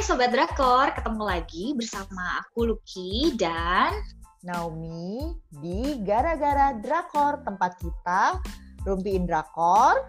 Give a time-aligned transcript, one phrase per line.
[0.00, 3.92] Hai Sobat Drakor, ketemu lagi bersama aku Lucky dan
[4.40, 8.40] Naomi di Gara-Gara Drakor, tempat kita
[8.88, 10.00] rumpiin drakor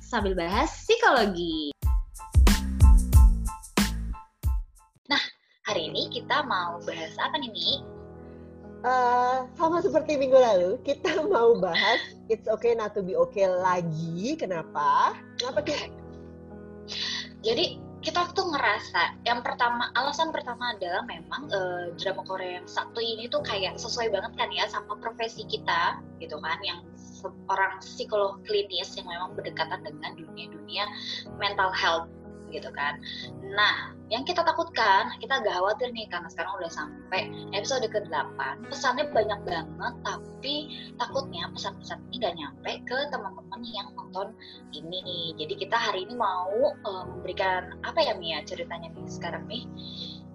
[0.00, 1.76] sambil bahas psikologi.
[5.12, 5.22] Nah,
[5.68, 7.84] hari ini kita mau bahas apa nih, Mi?
[8.80, 12.00] Uh, sama seperti minggu lalu, kita mau bahas
[12.32, 14.40] It's Okay Not To Be Okay lagi.
[14.40, 15.20] Kenapa?
[15.36, 15.92] Kenapa kita?
[17.44, 22.96] Jadi kita tuh ngerasa yang pertama alasan pertama adalah memang uh, drama Korea yang satu
[22.96, 28.40] ini tuh kayak sesuai banget kan ya sama profesi kita gitu kan yang seorang psikolog
[28.48, 30.88] klinis yang memang berdekatan dengan dunia-dunia
[31.36, 32.08] mental health
[32.50, 32.98] gitu kan.
[33.54, 38.38] Nah, yang kita takutkan, kita agak khawatir nih karena sekarang udah sampai episode ke-8.
[38.66, 40.54] Pesannya banyak banget, tapi
[40.98, 44.34] takutnya pesan-pesan ini gak nyampe ke teman-teman yang nonton
[44.74, 45.34] ini.
[45.38, 49.64] Jadi kita hari ini mau uh, memberikan apa ya Mia ceritanya nih sekarang nih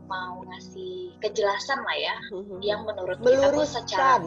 [0.05, 2.59] mau ngasih kejelasan lah ya mm-hmm.
[2.61, 4.21] yang menurut kita tuh secara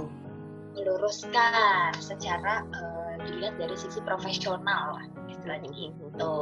[0.74, 6.34] meluruskan secara uh, dilihat dari sisi profesional lah istilahnya gitu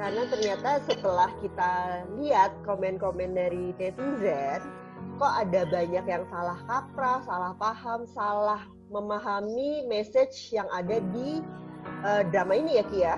[0.00, 1.72] karena ternyata setelah kita
[2.16, 4.64] lihat komen-komen dari netizen
[5.20, 11.44] kok ada banyak yang salah kaprah, salah paham, salah memahami message yang ada di
[12.00, 13.04] uh, drama ini ya Kia.
[13.04, 13.16] Ya?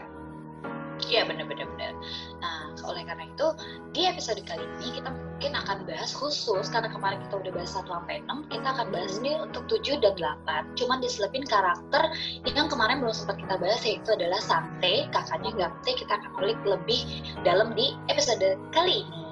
[1.02, 1.94] Iya benar-benar benar.
[2.42, 3.48] Nah oleh karena itu
[3.94, 7.82] di episode kali ini kita mungkin akan bahas khusus karena kemarin kita udah bahas 1
[7.86, 10.14] sampai 6 kita akan bahas nih untuk 7 dan
[10.46, 10.78] 8.
[10.78, 12.02] Cuman diselipin karakter
[12.46, 17.00] yang kemarin belum sempat kita bahas yaitu adalah Sante, kakaknya Gamte kita akan kulik lebih
[17.42, 19.24] dalam di episode kali ini.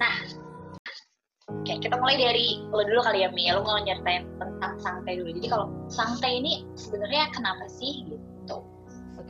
[0.00, 0.16] Nah,
[1.50, 3.50] Oke, kita mulai dari lo dulu kali ya Mi.
[3.50, 5.34] Lo mau nyeritain tentang Sangte dulu.
[5.34, 8.29] Jadi kalau Sangte ini sebenarnya kenapa sih gitu?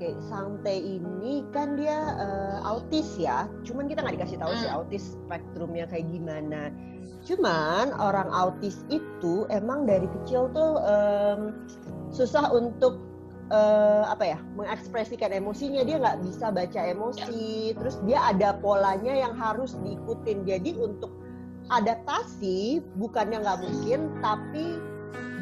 [0.00, 3.44] Oke, Sante ini kan dia uh, autis ya.
[3.68, 4.78] Cuman kita nggak dikasih tahu sih hmm.
[4.80, 6.72] autis spektrumnya kayak gimana.
[7.28, 11.52] Cuman orang autis itu emang dari kecil tuh um,
[12.16, 12.96] susah untuk
[13.52, 15.84] uh, apa ya mengekspresikan emosinya.
[15.84, 17.76] Dia nggak bisa baca emosi.
[17.76, 20.48] Terus dia ada polanya yang harus diikutin.
[20.48, 21.12] Jadi untuk
[21.68, 24.80] adaptasi bukannya nggak mungkin, tapi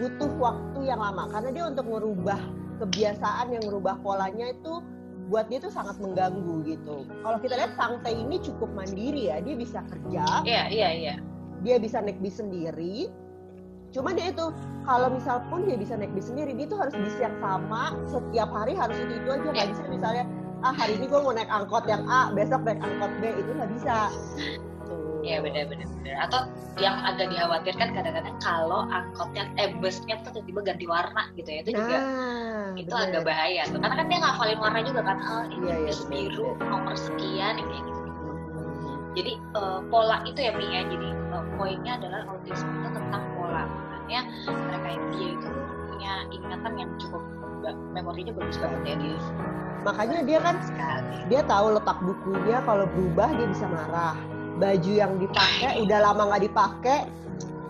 [0.02, 4.80] butuh waktu yang lama karena dia untuk merubah kebiasaan yang merubah polanya itu
[5.28, 7.04] buat dia tuh sangat mengganggu gitu.
[7.04, 10.24] Kalau kita lihat Sangte ini cukup mandiri ya, dia bisa kerja.
[10.42, 11.08] Iya, yeah, iya, yeah, iya.
[11.12, 11.18] Yeah.
[11.66, 13.12] Dia bisa naik bis sendiri.
[13.92, 14.52] Cuma dia itu
[14.88, 18.48] kalau misal pun dia bisa naik bis sendiri, dia tuh harus bis yang sama setiap
[18.52, 19.48] hari harus itu itu aja.
[19.52, 19.72] Nggak yeah.
[19.76, 20.24] bisa misalnya
[20.64, 23.70] ah hari ini gue mau naik angkot yang A, besok naik angkot B itu nggak
[23.76, 24.08] bisa.
[25.22, 25.88] Iya benar-benar
[26.28, 26.40] atau
[26.78, 31.60] yang agak dikhawatirkan kadang-kadang kalau angkotnya eh busnya tuh tiba-tiba ganti warna gitu ya.
[31.66, 31.98] Itu juga
[32.78, 33.06] itu bener.
[33.10, 33.78] agak bahaya tuh.
[33.82, 37.82] Karena kan dia ngafalin warna juga kan oh ini iya, iya, biru nomor sekian kayak
[37.82, 38.00] gitu.
[39.18, 40.82] Jadi uh, pola itu ya Mi ya.
[40.86, 43.62] Jadi uh, poinnya adalah autisme itu tentang pola.
[43.66, 45.48] Makanya mereka dia itu
[45.90, 47.22] punya ingatan yang cukup
[47.90, 49.18] memorinya bagus banget ya dia.
[49.82, 51.16] Makanya dia kan sekali.
[51.28, 56.44] dia tahu letak bukunya kalau berubah dia bisa marah baju yang dipakai udah lama nggak
[56.50, 57.00] dipakai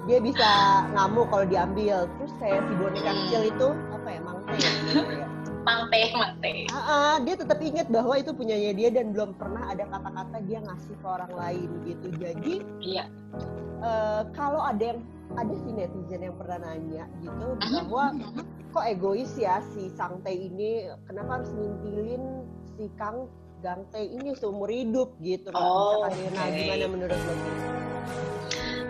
[0.08, 0.48] dia bisa
[0.96, 2.08] ngamuk kalau diambil.
[2.16, 4.72] Terus kayak si boneka kecil itu apa ya mangte ya,
[5.68, 9.84] mangte mangte uh, uh, dia tetap ingat bahwa itu punyanya dia dan belum pernah ada
[9.84, 12.08] kata-kata dia ngasih ke orang lain gitu.
[12.16, 13.04] Jadi iya.
[13.84, 15.00] uh, kalau ada yang
[15.36, 18.16] ada si netizen yang pernah nanya gitu bahwa
[18.72, 25.18] kok egois ya si Sangte ini kenapa harus ngintilin si Kang Gangte ini seumur hidup
[25.18, 26.30] gitu oh, okay.
[26.30, 27.34] nah gimana menurut lo?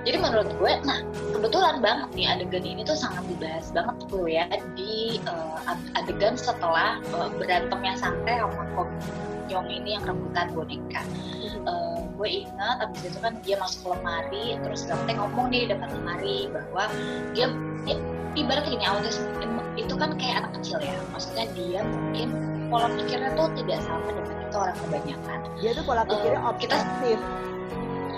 [0.04, 1.00] Jadi menurut gue nah
[1.32, 4.44] kebetulan banget nih adegan ini tuh sangat dibahas banget tuh ya
[4.76, 5.56] di uh,
[5.96, 8.88] adegan setelah uh, berantemnya sampai sama Kok
[9.48, 11.00] Yong ini yang rebutan boneka.
[11.64, 15.88] Uh, gue ingat abis itu kan dia masuk ke lemari terus Gangte ngomong di depan
[15.96, 16.92] lemari bahwa
[17.32, 17.48] dia,
[17.88, 17.96] dia
[18.36, 19.16] ibarat gini autis
[19.80, 20.96] itu kan kayak anak kecil ya.
[21.16, 22.28] Maksudnya dia mungkin
[22.68, 25.38] pola pikirnya tuh tidak sama dengan itu orang kebanyakan.
[25.60, 27.18] Dia tuh pola pikirnya uh, obsesif.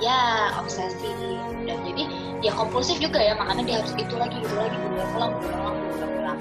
[0.00, 0.20] Ya
[0.56, 1.18] obsesif.
[1.66, 2.02] Dan jadi
[2.40, 5.76] ya kompulsif juga ya makanya dia harus itu lagi itu lagi berulang ulang berulang ulang
[5.92, 6.38] berulang ulang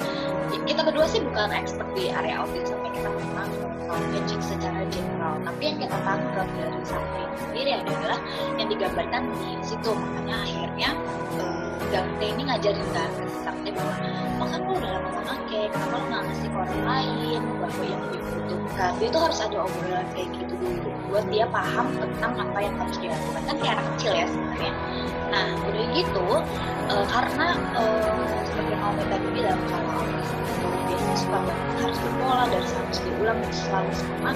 [0.69, 3.49] kita berdua sih bukan expert di area autis sampai kita memang
[3.89, 5.41] magic secara general.
[5.41, 8.19] Tapi yang kita tangkap dari sampai sendiri adalah
[8.61, 9.91] yang digambarkan di situ.
[9.91, 10.89] Makanya akhirnya
[11.41, 13.09] uh, Gangte ini ngajarin kan
[13.47, 13.95] Gangte bahwa
[14.39, 18.91] makan lu udah lama memakai kenapa lu nggak ngasih ke orang lain bahwa yang dibutuhkan
[18.99, 22.97] dia tuh harus ada obrolan kayak gitu dulu buat dia paham tentang apa yang harus
[22.99, 23.41] dia lakukan.
[23.47, 24.73] Kan kayak anak kecil ya sebenarnya.
[25.29, 26.27] Nah udah gitu
[26.91, 30.03] uh, karena uh, seperti yang tadi bilang kalau
[31.19, 31.39] suka
[31.83, 34.31] harus berpola dan harus diulang selalu sama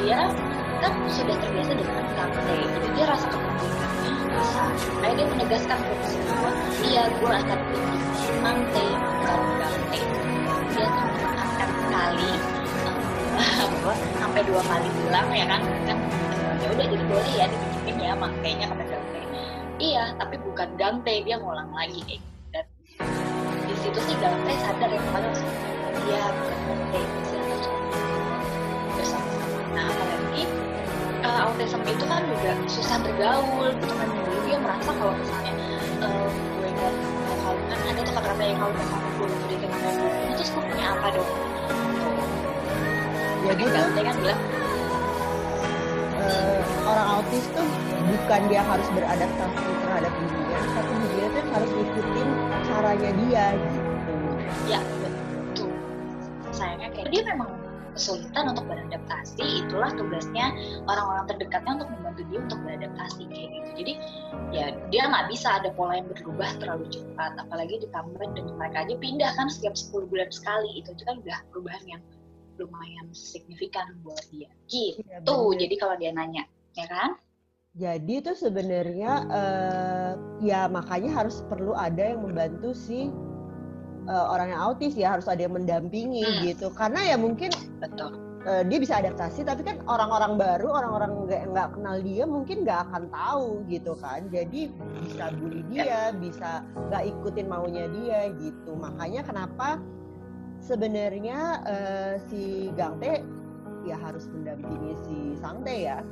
[0.00, 0.20] dia
[0.80, 4.62] kan sudah terbiasa dengan kante jadi dia rasa kepemilikannya bisa
[5.00, 5.94] kayak dia menegaskan ke
[6.28, 6.50] bahwa
[6.84, 8.02] iya gue akan pilih
[8.44, 10.00] kante bukan kante
[10.76, 12.32] dia tuh menekankan sekali
[14.16, 15.60] sampai dua kali bilang ya kan?
[15.88, 15.98] Kan
[16.60, 19.20] ya udah jadi boleh ya dipinjemin ya mangtenya kata gante.
[19.76, 22.00] Iya tapi bukan gante dia ngulang lagi.
[22.08, 22.20] Eh.
[22.52, 22.64] dan
[23.64, 25.32] di situ sih gante sadar ya kalau
[26.04, 27.00] dia bukan gante
[31.26, 33.68] uh, autism itu kan juga susah bergaul.
[33.74, 35.52] Gitu kan dulu dia merasa kalau misalnya
[36.06, 36.92] uh, gue nggak
[37.42, 40.86] kalau kan ada tuh kata-kata yang kalau nggak sama gue berikan gue terus gue punya
[40.94, 41.30] apa dong?
[43.46, 44.40] Jadi tuh kan bilang
[46.18, 47.68] uh, orang autis tuh
[48.06, 52.28] bukan dia harus beradaptasi terhadap dunia tapi dia tuh harus ikutin
[52.66, 53.80] caranya dia gitu.
[54.66, 55.70] Ya betul.
[56.50, 57.50] Sayangnya kayak dia memang
[57.96, 60.52] kesulitan untuk beradaptasi itulah tugasnya
[60.84, 63.70] orang-orang terdekatnya untuk membantu dia untuk beradaptasi kayak gitu.
[63.76, 63.92] Jadi
[64.52, 68.94] ya dia nggak bisa ada pola yang berubah terlalu cepat apalagi ditambah dengan mereka aja
[69.00, 70.70] pindah kan setiap 10 bulan sekali.
[70.76, 72.02] Itu kan udah perubahan yang
[72.60, 74.48] lumayan signifikan buat dia.
[74.68, 75.00] Gitu.
[75.04, 75.20] ya,
[75.56, 76.44] jadi kalau dia nanya
[76.76, 77.16] ya kan?
[77.76, 83.12] Jadi itu sebenarnya uh, ya makanya harus perlu ada yang membantu si
[84.08, 86.40] uh, orang yang autis ya harus ada yang mendampingi hmm.
[86.50, 88.14] gitu karena ya mungkin betul
[88.46, 92.80] uh, dia bisa adaptasi tapi kan orang-orang baru orang-orang nggak nggak kenal dia mungkin nggak
[92.90, 94.70] akan tahu gitu kan jadi
[95.02, 96.02] bisa bully dia ya.
[96.14, 96.50] bisa
[96.90, 99.82] nggak ikutin maunya dia gitu makanya kenapa
[100.62, 103.22] sebenarnya uh, si Gangte
[103.86, 106.02] ya harus mendampingi si Sangte ya.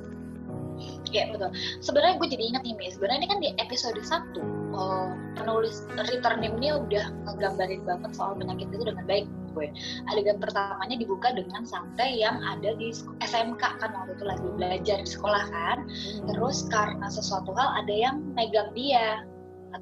[1.14, 1.50] Iya betul.
[1.78, 6.74] Sebenarnya gue jadi ingat nih, sebenarnya ini kan di episode 1 oh, penulis Return ini
[6.74, 9.70] udah ngegambarin banget soal penyakit itu dengan baik gue.
[10.10, 12.90] Adegan pertamanya dibuka dengan Sangte yang ada di
[13.22, 15.78] SMK kan waktu itu lagi belajar di sekolah kan.
[15.86, 16.26] Hmm.
[16.34, 19.22] Terus karena sesuatu hal ada yang megang dia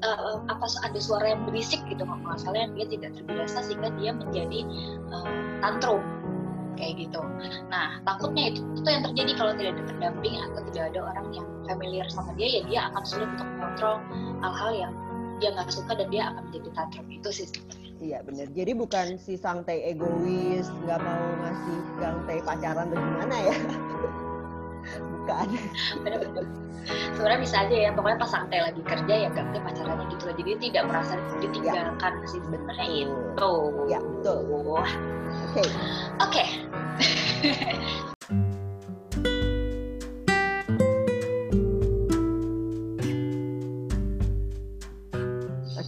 [0.00, 4.16] uh, apa ada suara yang berisik gitu nggak masalah yang dia tidak terbiasa sehingga dia
[4.16, 4.60] menjadi
[5.12, 5.28] uh,
[5.60, 6.00] tantrum
[6.76, 7.20] kayak gitu.
[7.70, 11.46] Nah takutnya itu itu yang terjadi kalau tidak ada pendamping atau tidak ada orang yang
[11.68, 13.96] familiar sama dia ya dia akan sulit untuk mengontrol
[14.42, 14.92] hal-hal yang
[15.38, 17.48] dia nggak suka dan dia akan menjadi tantrum itu sih
[18.02, 18.50] Iya benar.
[18.50, 23.54] Jadi bukan si Sangtai egois, nggak mau ngasih Sangtai pacaran atau gimana ya?
[25.22, 25.46] bukan.
[26.02, 26.44] Benar-benar
[27.14, 30.50] sebenarnya bisa aja ya pokoknya pas santai lagi kerja ya ganti pacarannya gitu loh jadi
[30.58, 32.26] tidak merasa ditinggalkan ya.
[32.26, 33.52] sih sebenarnya itu
[33.86, 35.62] ya betul oke oke
[36.18, 36.48] okay.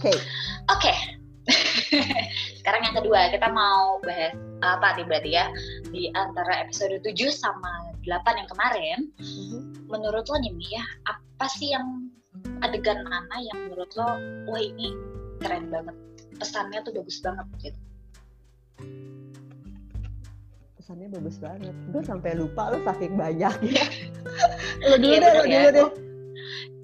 [0.05, 0.21] Oke.
[0.69, 0.93] Oke.
[2.65, 4.33] Sekarang yang kedua, kita mau bahas
[4.65, 5.45] apa nih berarti ya?
[5.93, 8.97] Di antara episode 7 sama 8 yang kemarin.
[9.21, 12.09] Mm -hmm menurut lo nih ya apa sih yang
[12.65, 14.17] adegan mana yang menurut lo
[14.49, 14.91] wah ini
[15.41, 15.95] keren banget
[16.41, 17.79] pesannya tuh bagus banget gitu?
[20.75, 21.75] Pesannya bagus banget.
[21.95, 23.85] Gue sampai lupa lo saking banyak ya.
[24.91, 25.49] Lo dulu iya, deh lo ya.
[25.49, 25.89] dulu deh.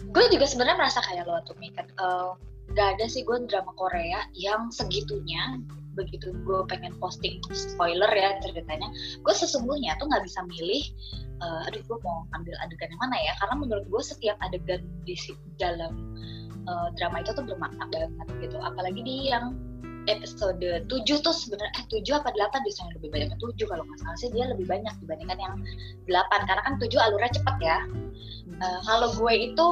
[0.10, 2.32] Gue juga sebenarnya merasa kayak lo tuh kan uh,
[2.74, 5.60] gak ada sih gue drama Korea yang segitunya
[5.92, 8.88] begitu gue pengen posting spoiler ya ceritanya
[9.28, 10.88] gue sesungguhnya tuh nggak bisa milih
[11.42, 13.34] uh, aduh gue mau ambil adegan yang mana ya?
[13.42, 15.18] Karena menurut gue setiap adegan di
[15.58, 16.16] dalam
[16.70, 18.58] uh, drama itu tuh bermakna banget gitu.
[18.62, 19.58] Apalagi di yang
[20.10, 23.84] episode 7 tuh sebenarnya eh 7 apa 8 bisa yang lebih banyak ke 7 kalau
[23.86, 25.56] nggak salah sih dia lebih banyak dibandingkan yang
[26.10, 27.80] 8 karena kan 7 alurnya cepet ya.
[28.62, 29.68] Uh, kalau gue itu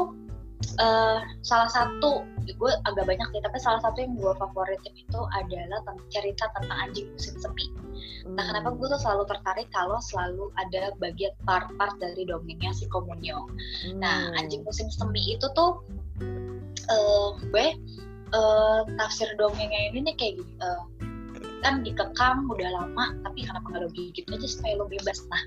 [0.79, 5.79] uh, salah satu gue agak banyak sih tapi salah satu yang gue favoritin itu adalah
[6.09, 7.69] cerita tentang anjing musim sepi
[8.25, 8.35] hmm.
[8.35, 13.45] nah kenapa gue tuh selalu tertarik kalau selalu ada bagian part-part dari dongengnya si Komunyo
[13.45, 14.01] hmm.
[14.01, 15.79] nah anjing musim semi itu tuh
[16.89, 17.65] uh, gue
[18.33, 20.83] uh, tafsir dongengnya ini nih kayak gini uh,
[21.59, 25.43] kan dikekang udah lama tapi kenapa nggak lo gigit aja supaya lo bebas nah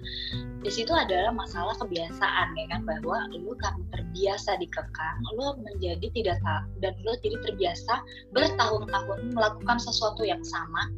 [0.62, 6.38] di situ adalah masalah kebiasaan ya kan bahwa lo kan terbiasa dikekang lo menjadi tidak
[6.44, 8.04] tak dan lo jadi terbiasa
[8.36, 10.88] bertahun-tahun melakukan sesuatu yang sama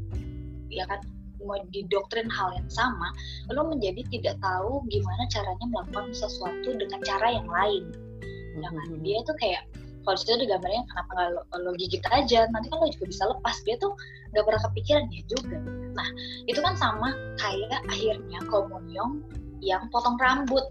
[0.70, 1.00] ya kan
[1.44, 3.12] mau didoktrin hal yang sama
[3.52, 7.84] lo menjadi tidak tahu gimana caranya melakukan sesuatu dengan cara yang lain
[8.62, 9.02] kan hmm.
[9.02, 9.62] dia tuh kayak
[10.04, 12.46] kalau situ ada gambarnya kenapa nggak lo, lo gigit aja?
[12.52, 13.56] Nanti kan lo juga bisa lepas.
[13.64, 13.92] Dia tuh
[14.36, 15.58] nggak pernah kepikiran dia juga.
[15.96, 16.08] Nah
[16.44, 19.24] itu kan sama kayak akhirnya Komunyong
[19.64, 20.64] yang potong rambut.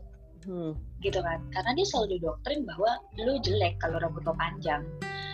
[0.43, 0.75] Hmm.
[0.99, 1.39] gitu kan.
[1.55, 4.83] Karena dia selalu didoktrin bahwa lo jelek kalau rambut lo panjang.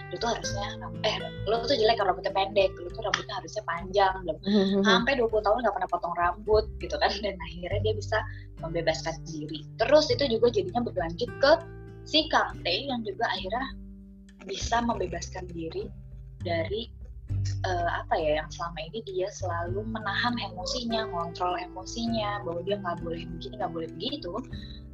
[0.10, 2.74] Lu tuh harusnya eh lu tuh jelek kalau rambutnya pendek.
[2.78, 4.14] Lu tuh rambutnya harusnya panjang.
[4.26, 4.38] Belum
[4.86, 7.10] sampai 20 tahun nggak pernah potong rambut gitu kan.
[7.22, 8.18] Dan akhirnya dia bisa
[8.62, 9.66] membebaskan diri.
[9.78, 11.52] Terus itu juga jadinya berlanjut ke
[12.10, 13.66] si Kang Tae yang juga akhirnya
[14.50, 15.86] bisa membebaskan diri
[16.42, 16.90] dari
[17.66, 22.98] uh, apa ya yang selama ini dia selalu menahan emosinya, ngontrol emosinya bahwa dia nggak
[23.06, 24.34] boleh begini, nggak boleh begitu.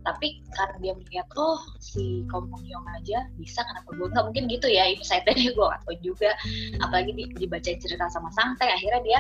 [0.06, 4.86] Tapi karena dia melihat oh si Komungyong aja bisa kenapa gue nggak mungkin gitu ya
[4.86, 6.38] insight nya gue atau juga
[6.78, 9.20] apalagi di, dibaca cerita sama Sangte akhirnya dia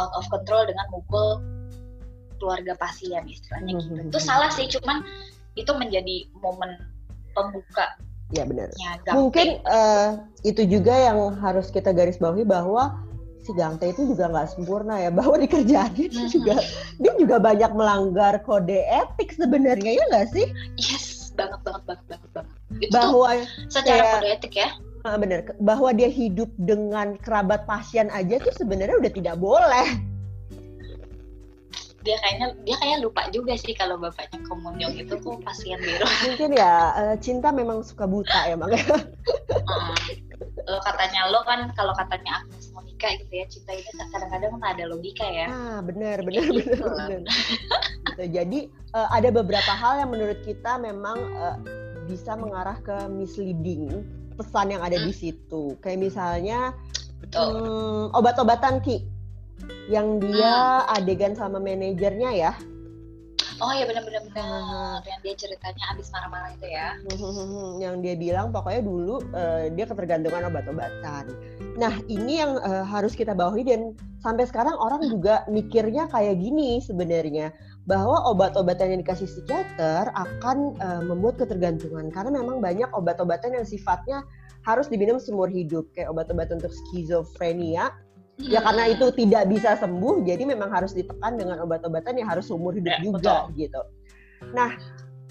[0.00, 1.44] out of control dengan mukul
[2.40, 4.00] keluarga pasien istilahnya gitu.
[4.00, 5.04] Itu salah sih cuman
[5.60, 6.80] itu menjadi momen
[7.36, 8.00] pembuka
[8.30, 8.70] Ya benar.
[9.10, 12.94] Mungkin uh, itu juga yang harus kita garis bawahi bahwa
[13.42, 16.28] si Gangte itu juga nggak sempurna ya bahwa di kerjaannya mm -hmm.
[16.30, 16.54] juga
[17.00, 20.46] dia juga banyak melanggar kode etik sebenarnya ya nggak sih?
[20.78, 22.54] Yes, banget banget banget banget banget.
[22.78, 23.30] Itu bahwa
[23.66, 24.70] secara kayak, kode etik ya.
[25.00, 29.88] Uh, benar, bahwa dia hidup dengan kerabat pasien aja tuh sebenarnya udah tidak boleh
[32.10, 36.50] dia kayaknya dia kayak lupa juga sih kalau bapaknya komunyong itu kok pasien biru mungkin
[36.58, 39.94] ya uh, cinta memang suka buta ya makanya hmm.
[40.66, 44.84] lo katanya lo kan kalau katanya Agnes Monica gitu ya cinta ini kadang-kadang kan ada
[44.90, 47.30] logika ya ah benar benar gitu benar, benar.
[48.10, 48.22] gitu.
[48.26, 48.60] jadi
[48.98, 51.54] uh, ada beberapa hal yang menurut kita memang uh,
[52.10, 54.02] bisa mengarah ke misleading
[54.34, 55.06] pesan yang ada hmm.
[55.06, 56.74] di situ kayak misalnya
[57.38, 59.06] um, obat-obatan ki
[59.90, 60.96] yang dia hmm.
[60.96, 62.52] adegan sama manajernya ya.
[63.60, 66.96] Oh ya benar-benar benar yang dia ceritanya abis marah-marah itu ya.
[67.84, 71.28] yang dia bilang pokoknya dulu uh, dia ketergantungan obat-obatan.
[71.76, 73.92] Nah ini yang uh, harus kita bawahi dan
[74.24, 77.52] sampai sekarang orang juga mikirnya kayak gini sebenarnya
[77.84, 84.24] bahwa obat-obatan yang dikasih psikiater akan uh, membuat ketergantungan karena memang banyak obat-obatan yang sifatnya
[84.64, 87.92] harus diminum seumur hidup kayak obat-obatan untuk skizofrenia
[88.46, 92.72] ya karena itu tidak bisa sembuh jadi memang harus ditekan dengan obat-obatan yang harus umur
[92.72, 93.40] hidup ya, juga betul.
[93.60, 93.80] gitu.
[94.56, 94.70] Nah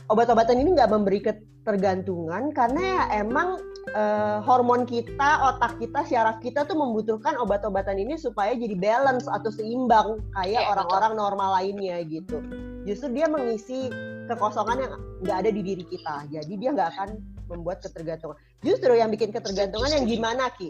[0.09, 3.57] obat-obatan ini nggak memberi ketergantungan karena ya emang
[3.97, 9.49] uh, hormon kita otak kita syaraf kita tuh membutuhkan obat-obatan ini supaya jadi balance atau
[9.49, 12.41] seimbang kayak ya, orang-orang normal lainnya gitu.
[12.85, 13.89] Justru dia mengisi
[14.29, 14.93] kekosongan yang
[15.25, 17.09] nggak ada di diri kita jadi dia nggak akan
[17.49, 18.37] membuat ketergantungan.
[18.61, 20.69] Justru yang bikin ketergantungan yang gimana ki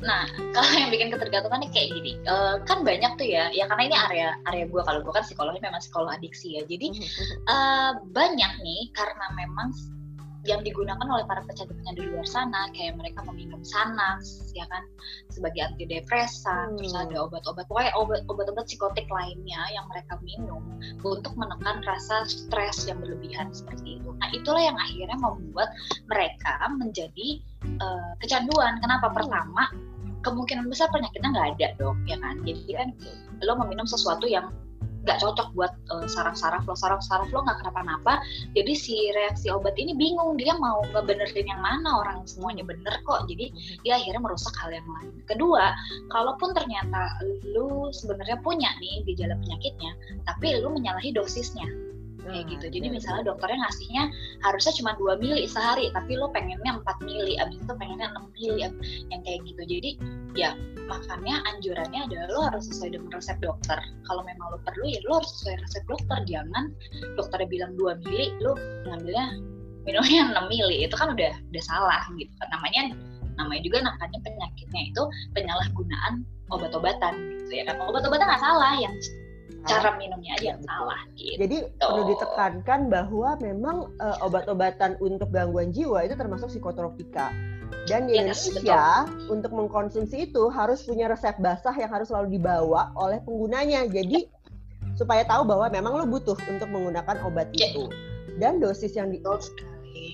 [0.00, 0.24] Nah,
[0.56, 3.96] kalau yang bikin ketergantungan nih kayak gini, uh, kan banyak tuh ya, ya karena ini
[3.96, 6.88] area area gue kalau gue kan psikolognya memang psikolog adiksi ya, jadi
[7.48, 9.72] uh, banyak nih karena memang
[10.48, 14.88] yang digunakan oleh para pecandu-pecandu di luar sana kayak mereka meminum Xanax ya kan
[15.28, 16.76] sebagai antidepresan hmm.
[16.80, 17.92] terus ada obat-obat pokoknya
[18.24, 20.64] obat-obat psikotik lainnya yang mereka minum
[21.04, 24.10] untuk menekan rasa stres yang berlebihan seperti itu.
[24.16, 25.68] Nah itulah yang akhirnya membuat
[26.08, 27.44] mereka menjadi
[27.76, 28.80] uh, kecanduan.
[28.80, 29.12] Kenapa?
[29.12, 29.68] Pertama
[30.20, 32.40] kemungkinan besar penyakitnya nggak ada dong ya kan?
[32.44, 32.88] Jadi kan
[33.44, 34.52] lo meminum sesuatu yang
[35.00, 36.76] nggak cocok buat uh, saraf-saraf lo.
[36.76, 38.20] Saraf-saraf lo nggak kenapa-napa.
[38.52, 42.64] Jadi si reaksi obat ini bingung dia mau ngebenerin yang mana orang semuanya.
[42.68, 43.24] Bener kok.
[43.24, 43.48] Jadi
[43.80, 45.12] dia akhirnya merusak hal yang lain.
[45.24, 45.72] Kedua
[46.12, 47.16] kalaupun ternyata
[47.48, 49.92] lu sebenarnya punya nih gejala penyakitnya
[50.28, 51.89] tapi lu menyalahi dosisnya
[52.26, 52.66] kayak gitu.
[52.68, 54.04] Jadi iya, misalnya dokternya ngasihnya
[54.44, 58.68] harusnya cuma dua mili sehari, tapi lo pengennya 4 mili, abis itu pengennya 6 mili
[59.10, 59.62] yang kayak gitu.
[59.66, 59.90] Jadi
[60.38, 60.54] ya
[60.86, 63.78] makanya anjurannya adalah lo harus sesuai dengan resep dokter.
[64.06, 66.18] Kalau memang lo perlu ya lo harus sesuai resep dokter.
[66.28, 66.64] Jangan
[67.16, 68.54] dokternya bilang 2 mili, lo
[68.88, 69.26] ngambilnya
[69.86, 70.76] minumnya 6 mili.
[70.84, 72.48] Itu kan udah udah salah gitu kan.
[72.52, 72.82] Namanya
[73.40, 77.14] namanya juga namanya penyakitnya itu penyalahgunaan obat-obatan
[77.46, 77.80] gitu ya kan.
[77.88, 78.92] Obat-obatan nggak salah yang
[79.68, 81.36] cara minumnya aja yang salah gitu.
[81.36, 87.30] Jadi perlu ditekankan bahwa memang uh, obat-obatan untuk gangguan jiwa itu termasuk psikotropika.
[87.86, 89.40] Dan di yes, Indonesia betul.
[89.40, 93.86] untuk mengkonsumsi itu harus punya resep basah yang harus selalu dibawa oleh penggunanya.
[93.86, 94.26] Jadi
[94.98, 97.72] supaya tahu bahwa memang lo butuh untuk menggunakan obat yeah.
[97.72, 97.88] itu.
[98.36, 99.20] Dan dosis yang di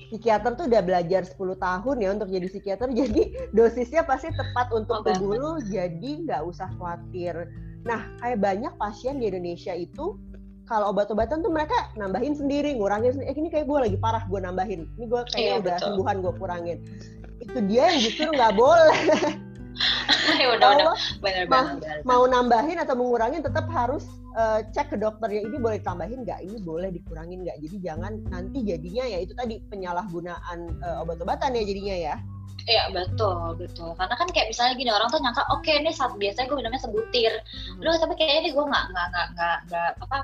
[0.07, 5.03] psikiater tuh udah belajar 10 tahun ya untuk jadi psikiater jadi dosisnya pasti tepat untuk
[5.03, 7.51] tubuh lu jadi nggak usah khawatir
[7.87, 10.19] Nah, kayak banyak pasien di Indonesia itu
[10.67, 13.31] kalau obat-obatan tuh mereka nambahin sendiri, ngurangin sendiri.
[13.31, 14.83] Eh, ini kayak gue lagi parah, gue nambahin.
[14.99, 15.87] Ini gue kayak iya, udah betul.
[15.87, 16.77] sembuhan, gue kurangin.
[17.39, 18.99] Itu dia yang justru nggak boleh.
[20.43, 20.95] ya udah, udah.
[21.23, 24.03] Bener, ma bener, mau nambahin atau mengurangin tetap harus
[24.35, 28.21] uh, cek ke dokter ya ini boleh tambahin nggak ini boleh dikurangin nggak jadi jangan
[28.27, 32.15] nanti jadinya ya itu tadi penyalahgunaan uh, obat-obatan ya jadinya ya
[32.67, 33.95] Iya betul betul.
[33.95, 36.81] Karena kan kayak misalnya gini orang tuh nyangka oke okay, ini saat biasanya gue minumnya
[36.83, 37.31] sebutir.
[37.39, 37.79] Hmm.
[37.79, 40.17] lu tapi kayaknya ini gue nggak nggak nggak nggak apa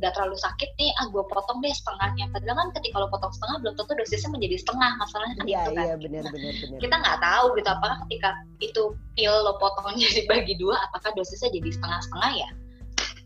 [0.00, 2.24] nggak terlalu sakit nih ah gue potong deh setengahnya.
[2.32, 5.70] Padahal kan ketika lo potong setengah belum tentu dosisnya menjadi setengah masalahnya kan iya itu
[5.76, 5.84] kan.
[5.84, 8.30] iya benar benar benar kita nggak tahu gitu apakah ketika
[8.64, 12.50] itu pil lo potong jadi bagi dua apakah dosisnya jadi setengah setengah ya?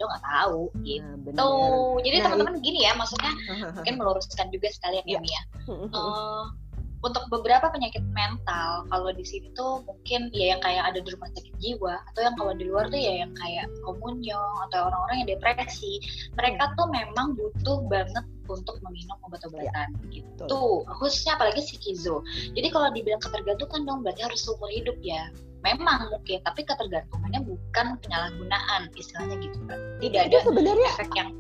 [0.03, 1.07] Lo nggak tahu gitu.
[1.39, 3.31] nah, jadi Nah, teman-teman gini ya maksudnya
[3.79, 5.19] mungkin meluruskan juga sekalian ya Iya.
[5.23, 5.43] Mia.
[5.71, 6.45] Eh,
[7.05, 11.29] untuk beberapa penyakit mental kalau di sini tuh mungkin ya yang kayak ada di rumah
[11.37, 15.29] sakit jiwa atau yang kalau di luar tuh ya yang kayak komunyong atau orang-orang yang
[15.37, 16.01] depresi
[16.33, 20.85] mereka tuh memang butuh banget untuk meminum obat-obatan gitu.
[21.01, 22.25] Khususnya apalagi skizo
[22.57, 25.29] jadi kalau dibilang ketergantungan dong berarti harus seumur hidup ya.
[25.65, 31.33] Memang mungkin tapi ketergantungannya bukan penyalahgunaan istilahnya gitu kan tidak itu ada sebenarnya efek yang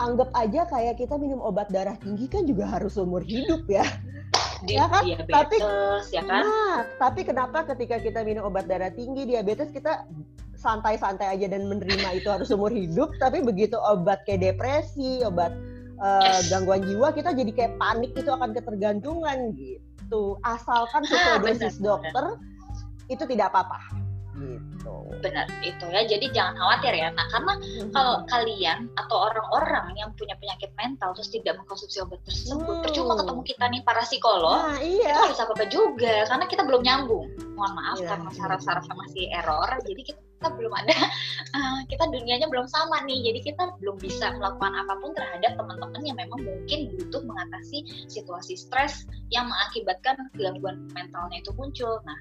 [0.00, 3.84] anggap aja kayak kita minum obat darah tinggi kan juga harus seumur hidup ya
[4.62, 5.02] di Ya kan?
[5.04, 5.62] diabetes
[6.10, 10.04] ya kan Nah, tapi kenapa ketika kita minum obat darah tinggi diabetes kita
[10.54, 15.56] santai-santai aja dan menerima itu harus umur hidup, tapi begitu obat kayak depresi, obat
[15.96, 16.52] uh, Yes.
[16.52, 20.36] gangguan jiwa kita jadi kayak panik itu akan ketergantungan gitu.
[20.44, 22.24] Asalkan sesuai Ah, dosis dokter
[23.08, 23.80] itu tidak apa-apa.
[24.40, 24.96] Gitu.
[25.20, 27.52] benar itu ya jadi jangan khawatir ya nah karena
[27.92, 32.80] kalau kalian atau orang-orang yang punya penyakit mental terus tidak mengkonsumsi obat tersebut Hmm.
[32.80, 35.12] percuma ketemu kita nih para psikolog Nah, kita iya.
[35.12, 38.38] nggak bisa apa-apa juga karena kita belum nyambung mohon maaf Iya, karena iya.
[38.40, 40.96] saraf-sarafnya masih error jadi kita belum ada
[41.60, 46.00] eh, kita dunianya belum sama nih jadi kita belum bisa melakukan apa pun terhadap teman-teman
[46.00, 52.16] yang memang mungkin butuh mengatasi situasi stres yang mengakibatkan gangguan mentalnya itu muncul nah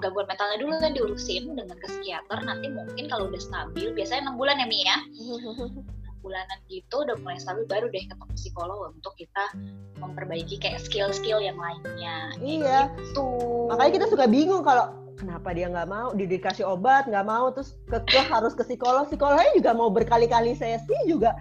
[0.00, 4.36] gangguan mentalnya dulu kan diurusin dengan ke psikiater nanti mungkin kalau udah stabil biasanya enam
[4.40, 4.98] bulan ya Mi ya?
[6.24, 9.56] Bulanan gitu udah mulai stabil baru deh ketemu psikolog untuk kita
[9.96, 12.28] memperbaiki kayak skill-skill yang lainnya.
[12.44, 12.92] Iya.
[12.92, 13.28] gitu.
[13.72, 18.28] Makanya kita suka bingung kalau kenapa dia nggak mau, dikasih obat nggak mau, terus kekeh
[18.28, 21.40] harus ke psikolog, psikolognya juga mau berkali-kali sesi juga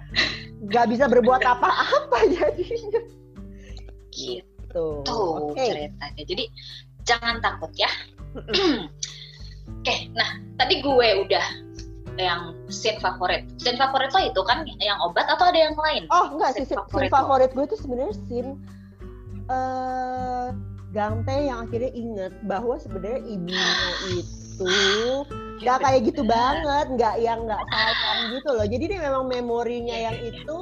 [0.63, 3.03] nggak bisa berbuat apa-apa jadinya.
[4.15, 4.47] gitu.
[4.71, 5.59] Tuh, tuh oke.
[5.59, 6.23] ceritanya.
[6.23, 6.43] Jadi
[7.03, 7.89] jangan takut ya
[9.79, 11.45] oke nah tadi gue udah
[12.19, 13.47] yang scene favorit.
[13.63, 16.03] Scene favorit lo itu kan yang obat atau ada yang lain?
[16.11, 18.59] Oh enggak sih, Scene scene favorit favorit, gue tuh sebenarnya scene
[19.49, 20.47] eh
[20.89, 23.71] Gante yang akhirnya inget bahwa sebenarnya ibunya
[24.19, 24.73] itu
[25.61, 28.65] nggak kayak gitu banget, nggak yang nggak sayang gitu loh.
[28.65, 30.57] Jadi dia memang memorinya yang itu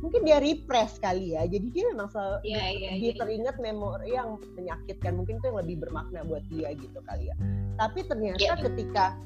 [0.00, 1.44] mungkin dia repress kali ya.
[1.44, 3.18] Jadi dia memang sel- Iya, iya, dia iya.
[3.20, 5.12] teringat memori yang menyakitkan.
[5.14, 7.36] Mungkin itu yang lebih bermakna buat dia gitu kali ya.
[7.76, 8.54] Tapi ternyata Iya.
[8.60, 9.16] ketika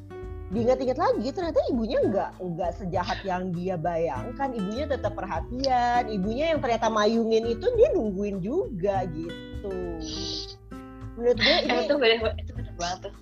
[0.52, 6.60] diingat-ingat lagi ternyata ibunya nggak nggak sejahat yang dia bayangkan ibunya tetap perhatian ibunya yang
[6.60, 9.72] ternyata mayungin itu dia nungguin juga gitu
[11.16, 13.14] menurut gue ini itu bener itu bener banget tuh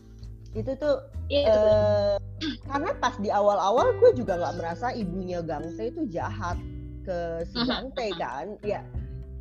[0.53, 0.97] itu tuh
[1.31, 1.79] iya itu bener.
[1.79, 2.17] eh,
[2.69, 6.59] karena pas di awal-awal gue juga nggak merasa ibunya Gangte itu jahat
[7.03, 7.93] ke si mhm.
[8.17, 8.81] kan ya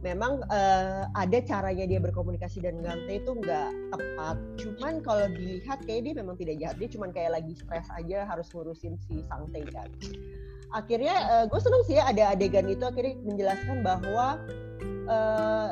[0.02, 6.10] memang eh, ada caranya dia berkomunikasi dan Gangte itu nggak tepat cuman kalau dilihat kayak
[6.10, 9.90] dia memang tidak jahat dia cuman kayak lagi stres aja harus ngurusin si Sangte kan
[10.74, 14.42] akhirnya eh, gue seneng sih ya ada adegan itu akhirnya menjelaskan bahwa
[15.06, 15.70] eh,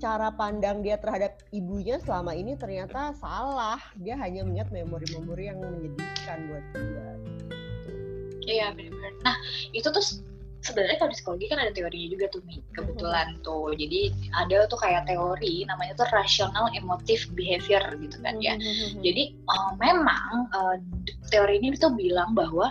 [0.00, 3.78] cara pandang dia terhadap ibunya selama ini ternyata salah.
[4.00, 7.08] Dia hanya mengingat memori-memori yang menyedihkan buat dia.
[8.48, 9.12] Iya benar-benar.
[9.22, 9.36] Nah
[9.76, 10.24] itu tuh
[10.60, 12.60] sebenarnya kalau di psikologi kan ada teorinya juga tuh Mi.
[12.76, 13.72] Kebetulan tuh.
[13.74, 18.54] Jadi ada tuh kayak teori namanya tuh rational emotive behavior gitu kan ya.
[19.00, 20.76] Jadi uh, memang uh,
[21.32, 22.68] teori ini tuh bilang bahwa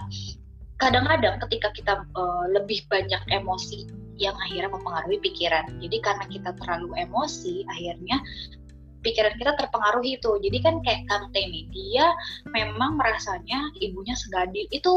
[0.80, 5.66] kadang-kadang ketika kita uh, lebih banyak emosi yang akhirnya mempengaruhi pikiran.
[5.80, 8.20] Jadi karena kita terlalu emosi, akhirnya
[9.02, 10.32] pikiran kita terpengaruhi itu.
[10.44, 12.06] Jadi kan kayak Kante nih, dia
[12.52, 14.94] memang merasanya ibunya segadil itu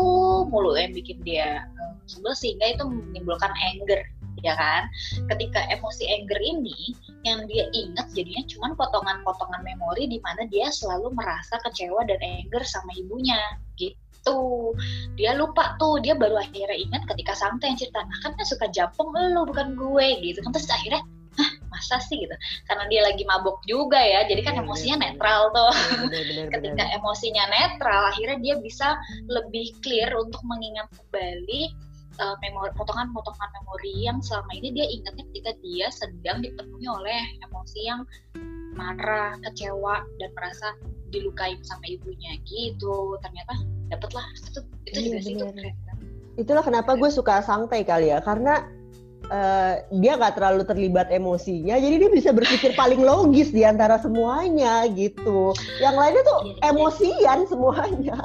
[0.50, 4.02] mulu yang bikin dia uh, sebel sehingga itu menimbulkan anger
[4.42, 4.90] ya kan?
[5.30, 11.14] Ketika emosi anger ini yang dia ingat jadinya cuma potongan-potongan memori di mana dia selalu
[11.14, 13.38] merasa kecewa dan anger sama ibunya.
[13.78, 14.40] Gitu.
[15.14, 19.14] Dia lupa tuh dia baru akhirnya ingat ketika Samte yang cerita nah kan suka jampung
[19.14, 20.42] lu bukan gue gitu.
[20.42, 21.06] Kan terus akhirnya
[21.82, 22.30] masa sih gitu
[22.70, 25.72] karena dia lagi mabok juga ya jadi kan Iya, emosinya bener, netral tuh
[26.06, 26.46] Benar-benar.
[26.54, 28.94] ketika emosinya netral akhirnya dia bisa
[29.26, 31.74] lebih clear untuk mengingat kembali
[32.22, 37.80] uh, memori potongan-potongan memori yang selama ini dia ingatnya ketika dia sedang dipenuhi oleh emosi
[37.82, 38.06] yang
[38.72, 40.72] marah, kecewa dan merasa
[41.10, 43.52] dilukai sama ibunya gitu ternyata
[43.90, 45.56] dapatlah itu itu Iya, juga sih itu bener.
[45.74, 45.76] keren.
[46.32, 48.64] Itulah kenapa gue suka Sangte kali ya, karena
[49.32, 54.84] eh, dia nggak terlalu terlibat emosinya, jadi dia bisa berpikir paling logis di antara semuanya
[54.92, 55.56] gitu.
[55.80, 56.68] Yang lainnya tuh Iya, iya.
[56.68, 58.18] emosian semuanya.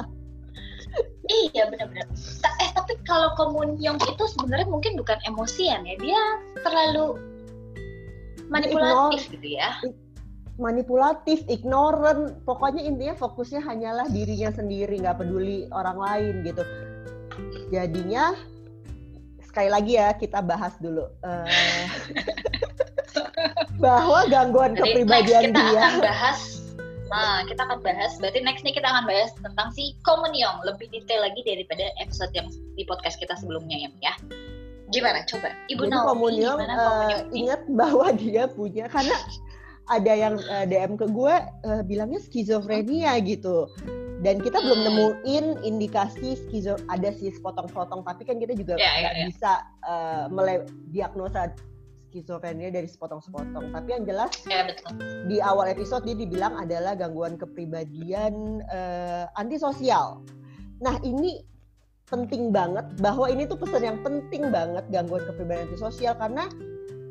[1.28, 2.08] Iya benar-benar.
[2.64, 6.20] Eh tapi kalau Komunyong itu sebenarnya mungkin bukan emosian ya, dia
[6.64, 7.20] terlalu
[8.48, 9.76] manipulatif gitu ya.
[10.58, 16.64] Manipulatif, ignorant, pokoknya intinya fokusnya hanyalah dirinya sendiri, nggak peduli orang lain gitu.
[17.70, 18.34] Jadinya
[19.48, 21.48] sekali lagi ya kita bahas dulu uh,
[23.84, 25.80] bahwa gangguan Jadi kepribadian kita dia.
[25.80, 26.40] akan bahas
[27.08, 31.24] Nah, kita akan bahas, berarti next nih kita akan bahas tentang si Komunyong lebih detail
[31.24, 34.12] lagi daripada episode yang di podcast kita sebelumnya ya.
[34.92, 35.24] Gimana?
[35.24, 39.16] Coba, Ibu Jadi Naomi, gimana uh, ingat bahwa dia punya karena
[39.88, 41.34] ada yang uh, eh, DM ke gue
[41.64, 43.72] uh, bilangnya skizofrenia gitu
[44.24, 44.86] dan kita belum hmm.
[44.90, 49.14] nemuin indikasi skizo ada sih sepotong-potong tapi kan kita juga ya, ya, nggak yeah, yeah,
[49.14, 49.28] yeah.
[49.30, 49.52] bisa
[49.86, 51.54] uh, mele diagnosa
[52.08, 53.70] skizofrenia dari sepotong-sepotong.
[53.70, 54.96] Tapi yang jelas ya, betul.
[55.28, 60.24] di awal episode dia dibilang adalah gangguan kepribadian uh, antisosial.
[60.80, 61.44] Nah ini
[62.08, 66.48] penting banget bahwa ini tuh pesan yang penting banget gangguan kepribadian antisosial karena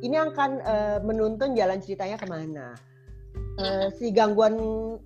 [0.02, 2.74] ini akan uh, menuntun jalan ceritanya ke mana.
[3.58, 4.54] Uh, si gangguan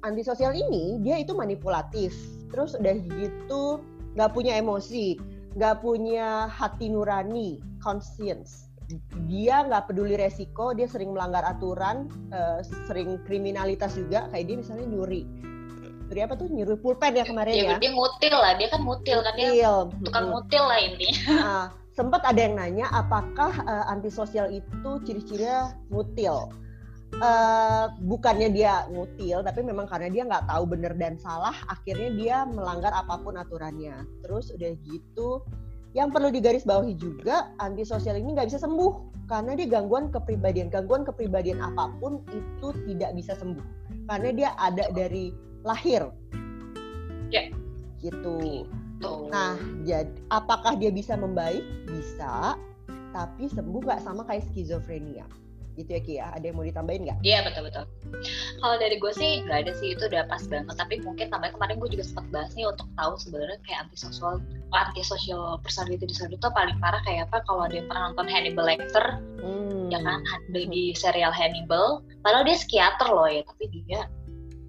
[0.04, 2.12] antisosial ini dia itu manipulatif,
[2.52, 3.80] terus udah gitu
[4.20, 5.16] nggak punya emosi,
[5.56, 8.72] nggak punya hati nurani, conscience
[9.28, 12.60] dia nggak peduli resiko, dia sering melanggar aturan, uh,
[12.90, 15.24] sering kriminalitas juga, kayak dia misalnya nyuri.
[16.10, 16.48] Nyuri apa tuh?
[16.52, 17.64] Nyuri pulpen ya kemarin ya?
[17.64, 17.78] ya?
[17.80, 19.72] Dia mutil lah, dia kan mutil, kan dia
[20.04, 21.10] tukang mutil lah ini.
[21.32, 26.52] Nah, sempat ada yang nanya apakah uh, antisosial itu ciri-cirinya mutil.
[27.19, 32.38] Uh, bukannya dia mutil, tapi memang karena dia nggak tahu benar dan salah, akhirnya dia
[32.47, 34.08] melanggar apa pun aturannya.
[34.24, 35.43] Terus udah gitu
[35.91, 39.12] yang perlu digarisbawahi juga antisosial ini nggak bisa sembuh.
[39.28, 40.71] Karena dia gangguan kepribadian.
[40.71, 43.63] Gangguan kepribadian apa pun itu tidak bisa sembuh.
[44.08, 45.36] Karena dia ada dari
[45.67, 46.08] lahir.
[47.28, 47.52] Ya.
[48.00, 48.67] Gitu.
[49.04, 51.63] Nah jadi apakah dia bisa membaik?
[51.91, 52.56] Bisa.
[53.12, 55.28] Tapi sembuh nggak sama kayak skizofrenia
[55.80, 57.20] gitu ya Ki ya ada yang mau ditambahin nggak?
[57.24, 57.86] Iya betul betul.
[58.60, 60.76] Kalau dari gue sih nggak ada sih itu udah pas banget.
[60.76, 65.60] Tapi mungkin tambah kemarin gue juga sempat bahas nih untuk tahu sebenarnya kayak antisosial antisocial
[65.64, 67.44] personality disorder itu paling parah kayak apa?
[67.48, 69.06] Kalau ada yang pernah nonton Hannibal Lecter,
[69.44, 69.92] hmm.
[69.92, 70.20] ya kan
[70.52, 72.04] di serial Hannibal.
[72.22, 74.06] Padahal dia psikiater loh ya, tapi dia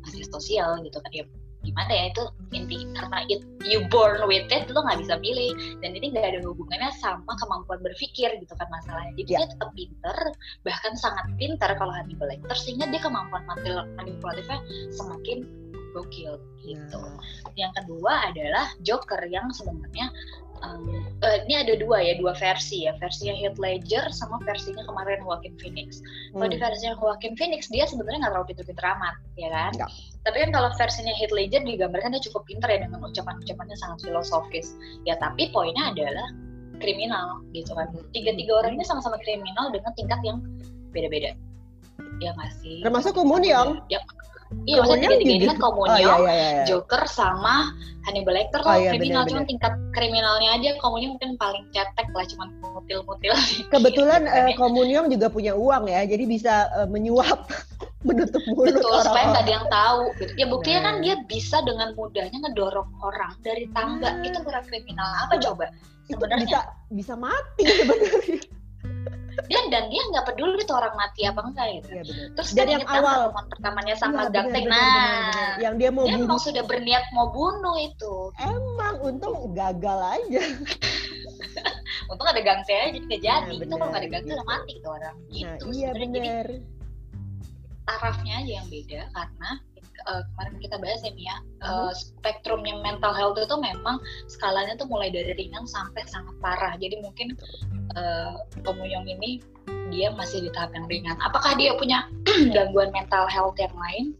[0.06, 1.24] antisosial gitu kan dia
[1.62, 5.94] gimana ya itu inti karena it, you born with it lo nggak bisa pilih dan
[5.94, 9.40] ini nggak ada hubungannya sama kemampuan berpikir gitu kan masalahnya jadi yeah.
[9.46, 10.16] dia tetap pinter
[10.66, 13.46] bahkan sangat pinter kalau Hannibal Lecter sehingga dia kemampuan
[13.96, 15.46] manipulatifnya semakin
[15.92, 16.98] gokil gitu.
[16.98, 17.20] Nah.
[17.54, 20.08] Yang kedua adalah Joker yang sebenarnya
[20.64, 25.20] um, uh, ini ada dua ya dua versi ya versinya Heath Ledger sama versinya kemarin
[25.22, 26.00] Joaquin Phoenix.
[26.32, 26.64] Kalau di hmm.
[26.64, 29.72] versinya Joaquin Phoenix dia sebenarnya nggak terlalu pinter-pinter amat ya kan.
[29.76, 29.88] Ya.
[30.22, 34.78] Tapi kan kalau versinya Heath Ledger digambarkan dia cukup pinter ya dengan ucapan-ucapannya sangat filosofis.
[35.02, 36.26] Ya tapi poinnya adalah
[36.78, 37.90] kriminal gitu kan.
[38.14, 40.38] Tiga-tiga orang ini sama-sama kriminal dengan tingkat yang
[40.94, 41.34] beda-beda.
[42.22, 42.86] Ya masih.
[42.86, 43.82] Termasuk Komunyong.
[43.90, 43.98] Ya,
[44.68, 46.64] Iya, maksudnya tiga-tiga ini kan oh, iya, iya, iya.
[46.68, 47.72] Joker sama
[48.04, 52.44] Hannibal Lecter oh, iya, kriminal, cuma tingkat kriminalnya aja Komunyo mungkin paling cetek lah, cuma
[52.60, 53.32] mutil-mutil.
[53.72, 57.48] Kebetulan uh, eh, Komunyo juga punya uang ya, jadi bisa uh, menyuap
[58.02, 60.02] menutup mulut Betul, orang supaya nggak ada yang tahu.
[60.18, 60.32] Gitu.
[60.38, 60.86] Ya buktinya nah.
[60.86, 64.26] kan dia bisa dengan mudahnya ngedorong orang dari tangga, nah.
[64.26, 65.70] itu bukan kriminal apa coba?
[66.10, 66.60] Sebenarnya bisa
[66.90, 68.42] bisa mati sebenarnya
[69.48, 71.88] dia dan dia nggak peduli tuh orang mati apa enggak gitu.
[72.00, 72.04] Ya,
[72.36, 76.28] Terus dari yang awal pertamanya sama ya, Gangteng, nah yang dia mau dia bunuh.
[76.28, 78.32] emang sudah berniat mau bunuh itu.
[78.40, 80.42] Emang untung gagal aja.
[82.12, 83.54] untung ada Gangteng aja jadi nggak jadi.
[83.56, 85.16] Nah, itu kalau nggak ada Gangteng udah mati tuh orang.
[85.16, 85.64] Nah, gitu.
[85.64, 86.46] Nah, iya benar.
[87.88, 89.50] Tarafnya aja yang beda karena
[90.06, 95.10] uh, kemarin kita bahas ya Mia, uh, spektrumnya mental health itu memang skalanya tuh mulai
[95.10, 96.74] dari ringan sampai sangat parah.
[96.78, 97.34] Jadi mungkin
[97.94, 99.42] uh, Pemuyong ini
[99.92, 101.16] dia masih di tahap yang ringan.
[101.20, 102.08] Apakah dia punya
[102.56, 104.16] gangguan mental health yang lain?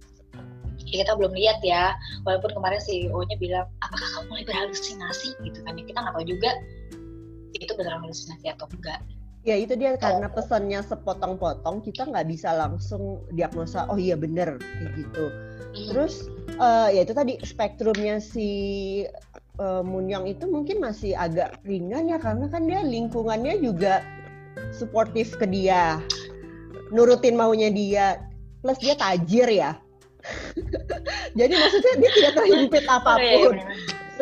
[0.93, 1.97] Ya, kita belum lihat ya.
[2.29, 5.79] Walaupun kemarin CEO-nya bilang, apakah kamu mulai berhalusinasi gitu kan?
[5.81, 6.51] Ya, kita nggak tahu juga
[7.63, 9.01] itu beneran halusinasi atau enggak.
[9.43, 14.93] Ya itu dia karena pesannya sepotong-potong kita nggak bisa langsung diagnosa oh iya bener kayak
[14.95, 15.25] gitu.
[15.27, 15.87] Hmm.
[15.91, 16.15] Terus
[16.63, 18.51] uh, ya itu tadi spektrumnya si
[19.59, 24.07] uh, Munyang itu mungkin masih agak ringan ya karena kan dia lingkungannya juga
[24.71, 25.99] suportif ke dia,
[26.95, 28.23] nurutin maunya dia,
[28.63, 29.75] plus dia tajir ya.
[31.39, 33.55] Jadi maksudnya dia tidak terhimpit apa pun.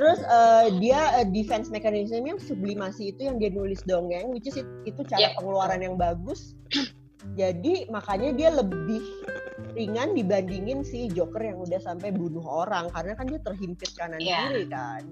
[0.01, 4.57] Terus uh, dia uh, defense mechanism yang sublimasi itu yang dia nulis dongeng, which is
[4.57, 5.37] it, itu cara yeah.
[5.37, 6.57] pengeluaran yang bagus.
[7.37, 9.05] Jadi makanya dia lebih
[9.77, 14.49] ringan dibandingin si Joker yang udah sampai bunuh orang karena kan dia terhimpit kanan yeah.
[14.49, 15.05] kiri kan.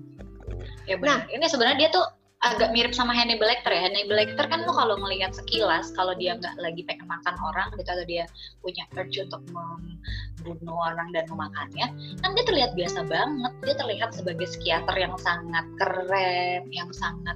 [0.88, 0.96] Ya.
[0.96, 2.08] Nah, ini sebenarnya dia tuh
[2.46, 3.90] agak mirip sama Hannibal Lecter ya.
[3.90, 7.90] Hannibal Lecter kan lo kalau ngelihat sekilas kalau dia nggak lagi pengen makan orang gitu
[7.90, 8.24] atau dia
[8.62, 11.86] punya urge untuk membunuh orang dan memakannya,
[12.22, 13.52] kan dia terlihat biasa banget.
[13.66, 17.34] Dia terlihat sebagai psikiater yang sangat keren, yang sangat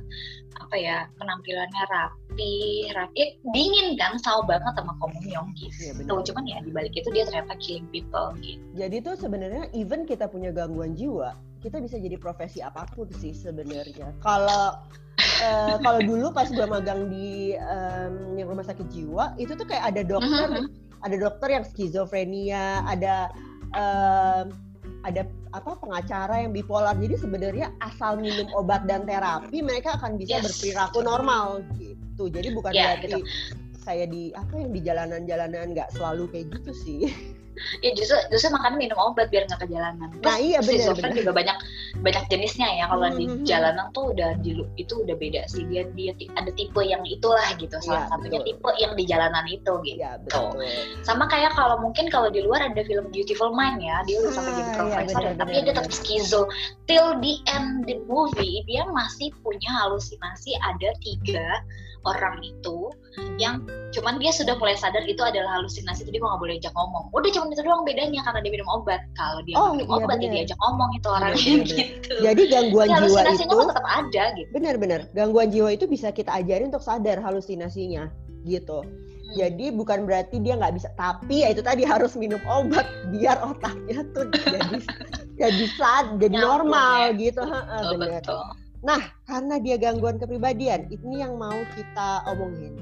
[0.60, 5.98] apa ya penampilannya rapi, rapi ya, dingin kan, sama banget sama Komunyong gitu.
[5.98, 8.62] Ya, Cuman ya dibalik itu dia ternyata killing people gitu.
[8.78, 13.30] Jadi tuh sebenarnya even kita punya gangguan jiwa, kita bisa jadi profesi apa pun sih
[13.30, 14.18] sebenarnya.
[14.18, 14.82] Kalau
[15.46, 19.94] uh, kalau dulu pas gue magang di um, yang rumah sakit jiwa itu tuh kayak
[19.94, 20.66] ada dokter, uh -huh.
[21.06, 23.30] ada dokter yang skizofrenia, ada
[23.78, 24.50] um,
[25.06, 25.22] ada
[25.54, 26.98] apa pengacara yang bipolar.
[26.98, 30.44] Jadi sebenarnya asal minum obat dan terapi mereka akan bisa yes.
[30.50, 32.26] berperilaku normal gitu.
[32.30, 33.18] Jadi bukan yeah, berarti gitu.
[33.82, 37.00] Saya di apa yang di jalanan-jalanan nggak selalu kayak gitu sih.
[37.84, 40.08] ya justru justru makan minum obat biar nggak ke jalanan.
[40.08, 40.94] Terus nah iya benar.
[40.96, 41.12] benar.
[41.12, 41.58] juga banyak
[42.00, 43.46] banyak jenisnya ya kalau hmm, di hmm, hmm.
[43.46, 47.76] jalanan tuh udah di itu udah beda sih dia dia ada tipe yang itulah gitu
[47.84, 48.48] salah ya, satunya betul.
[48.48, 50.00] tipe yang di jalanan itu gitu.
[50.00, 50.48] Ya, betul.
[51.04, 54.52] Sama kayak kalau mungkin kalau di luar ada film Beautiful Mind ya dia udah sampai
[54.56, 56.42] jadi ah, profesor ya, bener, tapi bener, dia tetap skizo
[56.88, 61.60] till the end the movie dia masih punya halusinasi ada tiga
[62.02, 62.90] orang itu
[63.36, 63.62] yang
[63.92, 67.04] cuman dia sudah mulai sadar itu adalah halusinasi jadi gua nggak boleh ajak ngomong.
[67.12, 69.00] Udah cuma itu doang bedanya karena dia minum obat.
[69.14, 70.20] Kalau dia oh, minum iya, obat bener.
[70.20, 72.14] dia diajak ngomong itu orang iya, gitu.
[72.24, 74.48] Jadi gangguan jadi, jiwa itu tetap ada gitu.
[74.50, 78.08] Benar-benar gangguan jiwa itu bisa kita ajarin untuk sadar halusinasinya
[78.42, 78.82] gitu.
[78.82, 79.38] Hmm.
[79.38, 82.84] jadi bukan berarti dia nggak bisa tapi ya itu tadi harus minum obat
[83.14, 84.78] biar otaknya tuh jadi
[85.40, 87.30] jadi sad jadi normal ya.
[87.30, 87.42] gitu.
[87.42, 88.20] Betul, benar.
[88.20, 88.61] betul.
[88.82, 92.74] Nah, karena dia gangguan kepribadian, ini yang mau kita omongin.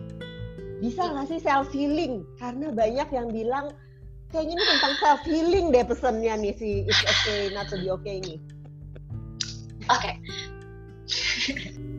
[0.81, 2.25] Bisa nggak sih self healing?
[2.41, 3.69] Karena banyak yang bilang
[4.33, 8.25] kayaknya ini tentang self healing deh pesennya nih si It's Okay Not to Be Okay
[8.25, 8.35] ini.
[9.93, 10.17] Oke.
[10.17, 11.90] Okay.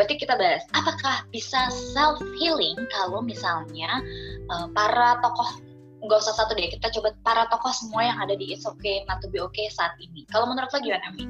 [0.00, 4.00] Berarti kita bahas apakah bisa self healing kalau misalnya
[4.48, 5.60] uh, para tokoh
[6.00, 9.20] nggak usah satu deh kita coba para tokoh semua yang ada di It's Okay Not
[9.20, 11.28] to Be Okay saat ini kalau menurut lo gimana Mi?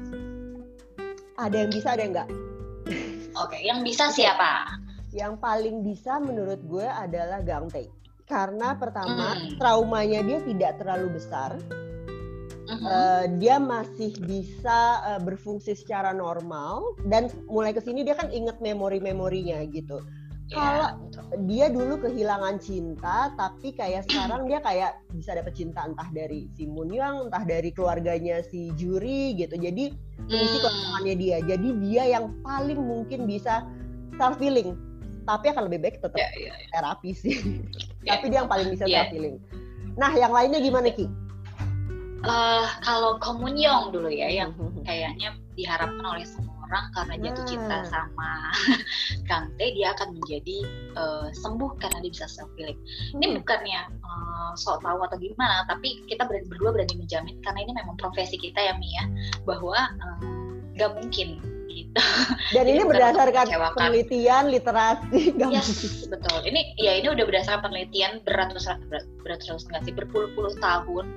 [1.35, 2.29] Ada yang bisa ada yang enggak.
[3.35, 4.79] Oke, okay, yang bisa siapa?
[5.11, 7.91] Yang paling bisa menurut gue adalah Gang Tae.
[8.23, 9.59] Karena pertama hmm.
[9.59, 11.59] traumanya dia tidak terlalu besar
[12.79, 18.57] uh, dia masih bisa uh, berfungsi secara normal dan mulai ke sini dia kan inget
[18.63, 19.99] memori-memorinya gitu.
[20.51, 20.89] Yeah, Kalau
[21.47, 26.67] dia dulu kehilangan cinta, tapi kayak sekarang dia kayak bisa dapet cinta entah dari si
[26.67, 29.55] Moon Young, entah dari keluarganya si Juri gitu.
[29.55, 29.95] Jadi
[30.27, 30.63] mengisi mm.
[30.67, 31.37] kekurangannya dia.
[31.47, 33.63] Jadi dia yang paling mungkin bisa
[34.19, 34.75] self healing.
[35.23, 36.71] Tapi akan lebih baik tetap yeah, yeah, yeah.
[36.75, 37.63] terapi sih.
[38.03, 38.19] Yeah.
[38.19, 39.07] tapi dia yang paling bisa yeah.
[39.07, 39.39] self healing.
[39.95, 41.07] Nah, yang lainnya gimana Ki?
[42.25, 44.53] Uh, kalau komunyong dulu ya yang
[44.85, 47.89] kayaknya diharapkan oleh semua orang karena jatuh cinta hmm.
[47.91, 48.31] sama
[49.27, 50.57] Kang T dia akan menjadi
[50.95, 52.79] uh, sembuh karena dia bisa self healing.
[53.11, 53.35] Ini hmm.
[53.43, 57.99] bukannya uh, sok tahu atau gimana, tapi kita berani, berdua berani menjamin karena ini memang
[57.99, 59.03] profesi kita ya Mia
[59.43, 59.91] bahwa
[60.79, 62.03] nggak uh, mungkin gitu.
[62.55, 65.35] Dan ini berdasarkan penelitian literasi.
[65.51, 66.39] Yes, betul.
[66.47, 68.71] Ini ya ini udah berdasarkan penelitian beratus
[69.23, 71.11] beratus nggak sih berpuluh-puluh tahun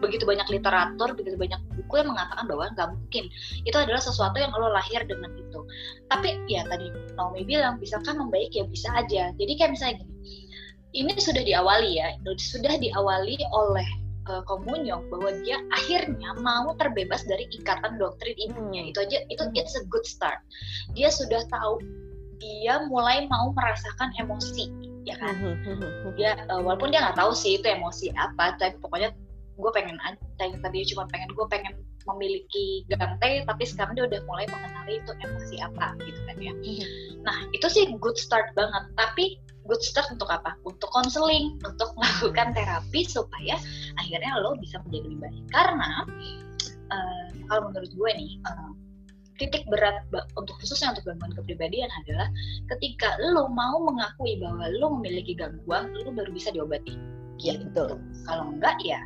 [0.00, 3.24] begitu banyak literatur, begitu banyak buku yang mengatakan bahwa nggak mungkin
[3.62, 5.60] itu adalah sesuatu yang lo lahir dengan itu.
[6.08, 9.30] Tapi ya tadi Naomi bilang, bisa kan membaik ya bisa aja.
[9.36, 10.14] Jadi kayak misalnya gini,
[10.96, 13.88] ini sudah diawali ya, sudah diawali oleh
[14.26, 18.88] uh, Komunyong bahwa dia akhirnya mau terbebas dari ikatan doktrin ibunya.
[18.88, 18.90] Hmm.
[18.90, 19.58] Itu aja itu hmm.
[19.60, 20.42] it's a good start.
[20.96, 21.78] Dia sudah tahu
[22.40, 24.72] dia mulai mau merasakan emosi
[25.04, 29.12] ya kan hmm, dia uh, walaupun dia nggak tahu sih itu emosi apa tapi pokoknya
[29.60, 31.74] gue pengen aja yang tadi cuma pengen gue pengen
[32.08, 36.84] memiliki gante tapi sekarang dia udah mulai mengenali itu emosi apa gitu kan ya hmm.
[37.22, 39.36] nah itu sih good start banget tapi
[39.68, 43.60] good start untuk apa untuk konseling untuk melakukan terapi supaya
[44.00, 45.90] akhirnya lo bisa menjadi lebih baik karena
[46.88, 48.72] uh, kalau menurut gue nih uh,
[49.40, 50.04] titik berat
[50.36, 52.28] untuk khususnya untuk gangguan kepribadian adalah
[52.76, 56.92] ketika lo mau mengakui bahwa lo memiliki gangguan, lo baru bisa diobati.
[57.40, 57.96] Ya betul.
[58.28, 59.00] Kalau enggak ya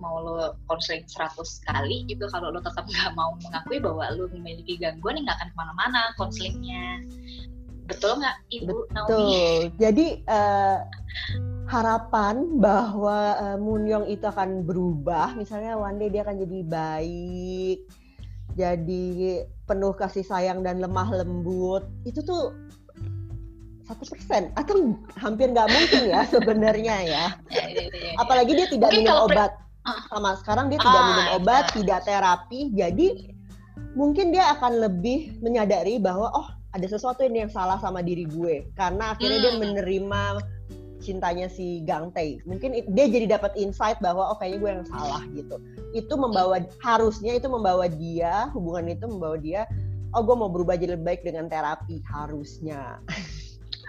[0.00, 1.36] mau lo konseling 100
[1.68, 5.56] kali gitu kalau lo tetap nggak mau mengakui bahwa lo memiliki gangguan nggak akan ke
[5.56, 7.04] mana-mana konselingnya
[7.86, 9.70] betul nggak ibu betul Naomi?
[9.76, 10.78] jadi uh,
[11.70, 17.78] harapan bahwa uh, Munyong itu akan berubah misalnya one day dia akan jadi baik
[18.58, 19.06] jadi
[19.68, 22.50] penuh kasih sayang dan lemah lembut itu tuh
[23.90, 27.24] satu persen atau hampir nggak mungkin ya sebenarnya ya.
[27.50, 29.50] ya, ya, ya Apalagi dia tidak mungkin minum obat.
[30.12, 31.72] Sama sekarang dia tidak ah, minum obat, ya.
[31.82, 33.08] tidak terapi, jadi
[33.96, 38.70] mungkin dia akan lebih menyadari bahwa oh ada sesuatu ini yang salah sama diri gue
[38.78, 39.46] karena akhirnya hmm.
[39.46, 40.22] dia menerima
[41.00, 42.38] cintanya si Gang Tae.
[42.44, 45.56] Mungkin dia jadi dapat insight bahwa oh kayaknya gue yang salah gitu.
[45.96, 49.64] Itu membawa harusnya itu membawa dia hubungan itu membawa dia
[50.12, 53.00] oh gue mau berubah jadi lebih baik dengan terapi harusnya.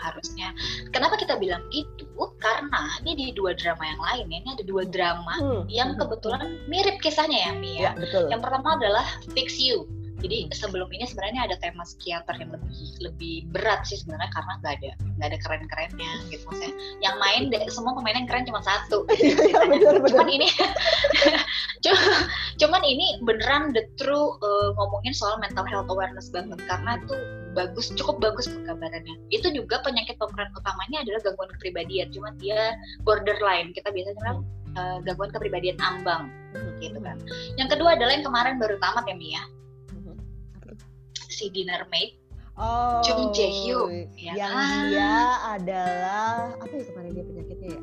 [0.01, 0.51] harusnya.
[0.89, 2.09] Kenapa kita bilang itu?
[2.41, 4.37] Karena ini di dua drama yang lain ya.
[4.41, 5.63] Ini ada dua drama hmm.
[5.69, 5.99] yang hmm.
[6.01, 7.79] kebetulan mirip kisahnya ya Mia.
[7.79, 8.27] Ya, betul.
[8.33, 9.85] Yang pertama adalah Fix You
[10.21, 14.73] jadi sebelum ini sebenarnya ada tema psikiater yang lebih lebih berat sih sebenarnya karena nggak
[14.77, 19.03] ada nggak ada keren kerennya gitu maksudnya yang main semua pemain yang keren cuma satu
[19.17, 20.47] iya, cuman ini
[22.61, 27.17] cuman ini beneran the true uh, ngomongin soal mental health awareness banget karena itu
[27.51, 33.75] bagus cukup bagus penggambarannya itu juga penyakit pemeran utamanya adalah gangguan kepribadian cuman dia borderline
[33.75, 34.37] kita biasanya bilang
[34.79, 36.31] uh, gangguan kepribadian ambang
[36.79, 37.19] gitu kan
[37.59, 39.43] yang kedua adalah yang kemarin baru tamat ya Mia
[41.31, 42.21] si dinner mate
[42.61, 44.91] Oh, Jung Jae Hyuk ya yang kan?
[44.91, 45.15] dia
[45.55, 47.81] adalah apa ya kemarin dia penyakitnya ya?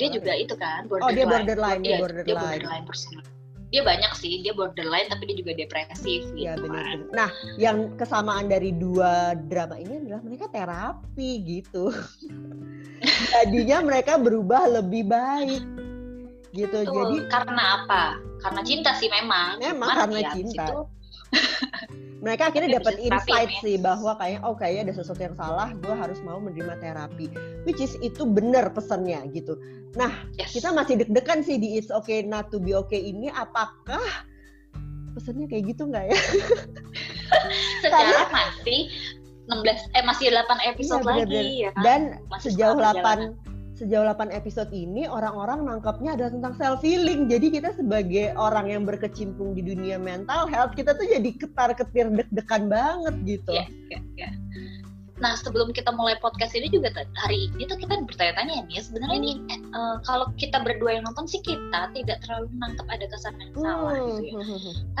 [0.00, 0.42] dia juga ya?
[0.42, 1.06] itu kan borderline.
[1.06, 2.26] Oh dia borderline, dia, borderline.
[2.26, 3.35] Dia borderline
[3.74, 6.70] Dia banyak sih, dia borderline tapi dia juga depresif iya, gitu.
[6.70, 6.98] benar, kan.
[7.10, 11.90] Nah, yang kesamaan dari dua drama ini adalah mereka terapi gitu.
[13.34, 15.62] Jadinya mereka berubah lebih baik
[16.56, 16.78] gitu.
[16.86, 16.94] Betul.
[16.94, 18.02] Jadi karena apa?
[18.40, 19.60] Karena cinta sih memang.
[19.60, 20.64] Memang karena ya, cinta.
[20.64, 20.78] Situ,
[22.20, 23.60] mereka akhirnya dapat insight ya.
[23.60, 27.28] sih bahwa kayak oh kayaknya ada sesuatu yang salah gue harus mau menerima terapi
[27.68, 29.56] which is itu benar pesannya gitu
[29.96, 30.56] nah yes.
[30.56, 34.02] kita masih deg-degan sih di it's okay not to be okay ini apakah
[35.16, 36.18] pesannya kayak gitu nggak ya
[37.84, 38.92] secara masih
[39.46, 41.82] 16 eh masih 8 episode iya, lagi ya kan?
[41.84, 43.32] dan masih sejauh 8
[43.76, 47.28] sejauh 8 episode ini orang-orang nangkapnya adalah tentang self healing.
[47.28, 52.72] Jadi kita sebagai orang yang berkecimpung di dunia mental health, kita tuh jadi ketar-ketir deg-degan
[52.72, 53.52] banget gitu.
[53.52, 54.28] Iya, iya, iya.
[55.16, 59.32] Nah sebelum kita mulai podcast ini juga hari ini tuh kita bertanya-tanya nih sebenarnya ini
[59.72, 63.96] uh, kalau kita berdua yang nonton sih kita tidak terlalu menangkap ada kesan yang salah
[63.96, 64.06] hmm.
[64.12, 64.34] gitu ya.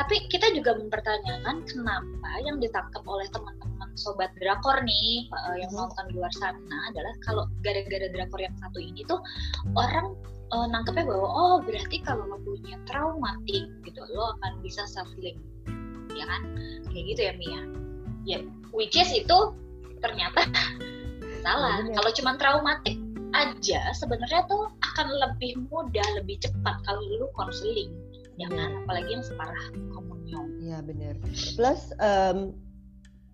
[0.00, 5.84] Tapi kita juga mempertanyakan kenapa yang ditangkap oleh teman-teman sobat drakor nih uh, yang hmm.
[5.84, 9.20] nonton di luar sana adalah kalau gara-gara drakor yang satu ini tuh
[9.76, 10.16] orang
[10.52, 15.38] uh, nangkepnya bahwa oh berarti kalau lo punya traumatik gitu lo akan bisa self healing
[16.16, 16.42] ya kan
[16.88, 17.60] kayak gitu ya Mia
[18.26, 18.38] ya
[18.72, 19.38] which is itu
[20.06, 20.40] ternyata
[21.44, 21.82] salah.
[21.82, 22.96] Ya, kalau cuma traumatik
[23.34, 27.90] aja sebenarnya tuh akan lebih mudah, lebih cepat kalau lu konseling.
[28.36, 28.78] Jangan ya.
[28.84, 30.46] apalagi yang separah komunion.
[30.60, 31.14] Iya benar.
[31.56, 32.52] Plus um,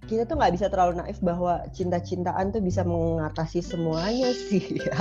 [0.06, 4.98] kita tuh nggak bisa terlalu naif bahwa cinta-cintaan tuh bisa mengatasi semuanya sih ya.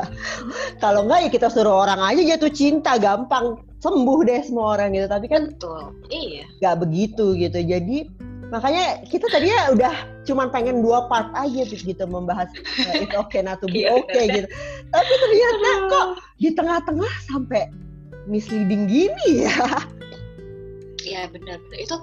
[0.78, 5.08] Kalau nggak ya kita suruh orang aja jatuh cinta gampang sembuh deh semua orang gitu.
[5.10, 5.84] Tapi kan Betul.
[6.10, 6.46] Iya.
[6.62, 7.60] Nggak begitu gitu.
[7.62, 7.98] Jadi
[8.50, 13.42] makanya kita tadinya udah cuman pengen dua part aja gitu membahas uh, itu oke okay
[13.42, 13.98] not to be iya.
[13.98, 14.48] okay gitu
[14.94, 16.06] tapi ternyata kok
[16.38, 17.70] di tengah-tengah sampai
[18.30, 19.56] misleading gini ya
[21.04, 21.96] ya benar itu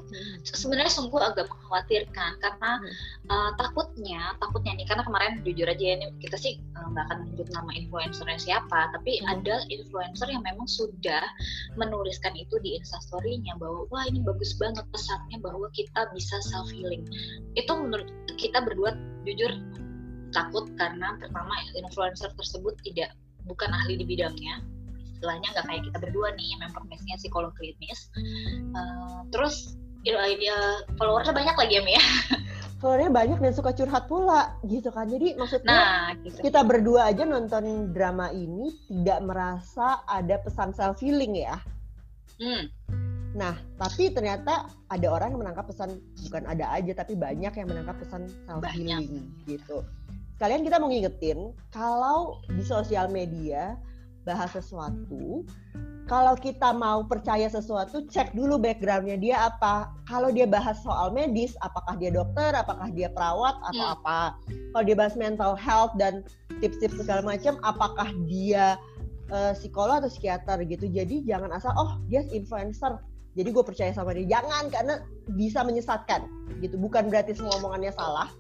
[0.42, 3.30] sebenarnya sungguh agak mengkhawatirkan karena hmm.
[3.30, 7.16] uh, takutnya takutnya nih karena kemarin jujur aja ini kita sih eh, nggak uh, akan
[7.26, 9.32] menyebut nama influencernya siapa tapi hmm.
[9.32, 11.24] ada influencer yang memang sudah
[11.78, 17.06] menuliskan itu di instastorynya bahwa wah ini bagus banget pesannya bahwa kita bisa self healing
[17.54, 18.08] itu menurut
[18.38, 18.94] kita berdua
[19.26, 19.50] jujur
[20.32, 23.16] takut karena pertama influencer tersebut tidak
[23.48, 24.60] bukan ahli di bidangnya
[25.18, 28.06] istilahnya nggak kayak kita berdua nih yang memang profesinya psikolog klinis
[28.78, 29.74] uh, terus
[30.06, 32.04] ya, ya followersnya banyak lagi ya Mia
[32.78, 36.38] followernya banyak dan suka curhat pula gitu kan jadi maksudnya nah, gitu.
[36.46, 41.58] kita berdua aja nonton drama ini tidak merasa ada pesan self healing ya
[42.38, 42.70] hmm.
[43.34, 45.98] nah tapi ternyata ada orang yang menangkap pesan
[46.30, 49.50] bukan ada aja tapi banyak yang menangkap pesan self healing banyak.
[49.50, 49.82] gitu
[50.38, 53.74] kalian kita mau ngingetin kalau di sosial media
[54.26, 55.46] bahas sesuatu,
[56.08, 59.92] kalau kita mau percaya sesuatu, cek dulu backgroundnya dia apa.
[60.08, 63.96] Kalau dia bahas soal medis, apakah dia dokter, apakah dia perawat, atau hmm.
[64.00, 64.20] apa.
[64.72, 66.24] Kalau dia bahas mental health dan
[66.64, 68.80] tips-tips segala macam, apakah dia
[69.28, 70.88] uh, psikolog atau psikiater gitu.
[70.88, 72.96] Jadi jangan asal, oh dia influencer,
[73.36, 74.40] jadi gue percaya sama dia.
[74.40, 75.04] Jangan, karena
[75.36, 76.24] bisa menyesatkan
[76.64, 76.80] gitu.
[76.80, 78.32] Bukan berarti semua omongannya salah,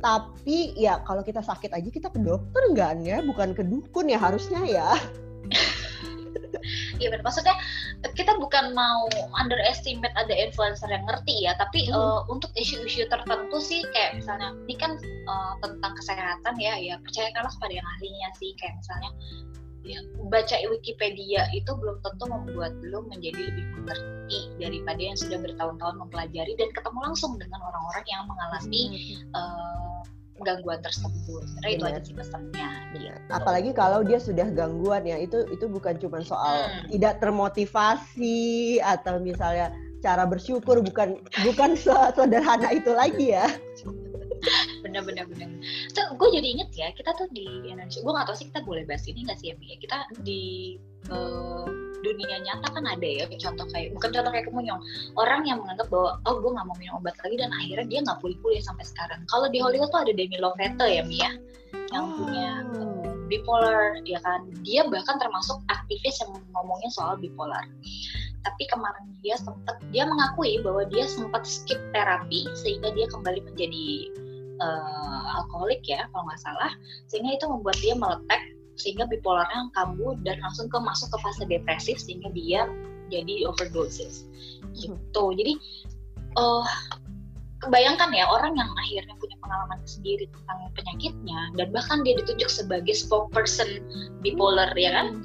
[0.00, 4.20] tapi ya kalau kita sakit aja kita ke dokter enggak ya bukan ke dukun ya
[4.20, 4.88] harusnya ya
[6.96, 7.24] Iya benar.
[7.28, 7.56] Maksudnya
[8.16, 11.94] kita bukan mau underestimate ada influencer yang ngerti ya, tapi hmm.
[11.94, 17.52] uh, untuk isu-isu tertentu sih kayak misalnya ini kan uh, tentang kesehatan ya, ya percayakanlah
[17.60, 19.10] kepada yang ahlinya sih kayak misalnya
[19.86, 25.96] ya, baca Wikipedia itu belum tentu membuat lo menjadi lebih mengerti daripada yang sudah bertahun-tahun
[26.02, 29.30] mempelajari dan ketemu langsung dengan orang-orang yang mengalami hmm.
[29.32, 30.02] uh,
[30.42, 31.42] gangguan tersebut.
[31.48, 32.68] Sebenarnya itu aja sih pesannya.
[32.92, 33.18] Gitu.
[33.32, 36.92] Apalagi kalau dia sudah gangguan ya, itu itu bukan cuma soal hmm.
[36.92, 39.72] tidak termotivasi atau misalnya
[40.04, 41.70] cara bersyukur bukan bukan
[42.16, 43.48] sederhana itu lagi ya
[44.84, 45.48] bener bener bener.
[45.92, 48.86] Tuh gue jadi inget ya kita tuh di Indonesia gue gak tau sih kita boleh
[48.86, 50.76] bahas ini gak sih ya kita di
[51.10, 51.66] uh,
[52.06, 54.80] dunia nyata kan ada ya contoh kayak bukan contoh kayak kemunyong.
[55.18, 58.18] Orang yang menganggap bahwa oh gue nggak mau minum obat lagi dan akhirnya dia nggak
[58.22, 59.20] pulih-pulih sampai sekarang.
[59.26, 61.34] Kalau di Hollywood tuh ada Demi Lovato ya Mia
[61.90, 62.14] yang oh.
[62.22, 62.48] punya
[63.26, 64.46] bipolar ya kan?
[64.62, 67.66] Dia bahkan termasuk aktivis yang ngomongin soal bipolar.
[68.46, 74.14] Tapi kemarin dia sempat dia mengakui bahwa dia sempat skip terapi sehingga dia kembali menjadi
[74.60, 76.72] uh, alkoholik ya kalau nggak salah
[77.08, 78.42] sehingga itu membuat dia meletek
[78.76, 82.68] sehingga bipolarnya kambuh dan langsung ke masuk ke fase depresif sehingga dia
[83.08, 84.28] jadi overdosis.
[84.76, 85.24] Gitu.
[85.32, 85.52] Jadi
[86.36, 86.66] uh,
[87.64, 92.92] kebayangkan ya orang yang akhirnya punya pengalaman sendiri tentang penyakitnya dan bahkan dia ditunjuk sebagai
[92.92, 93.80] spokesperson
[94.20, 95.24] bipolar ya kan?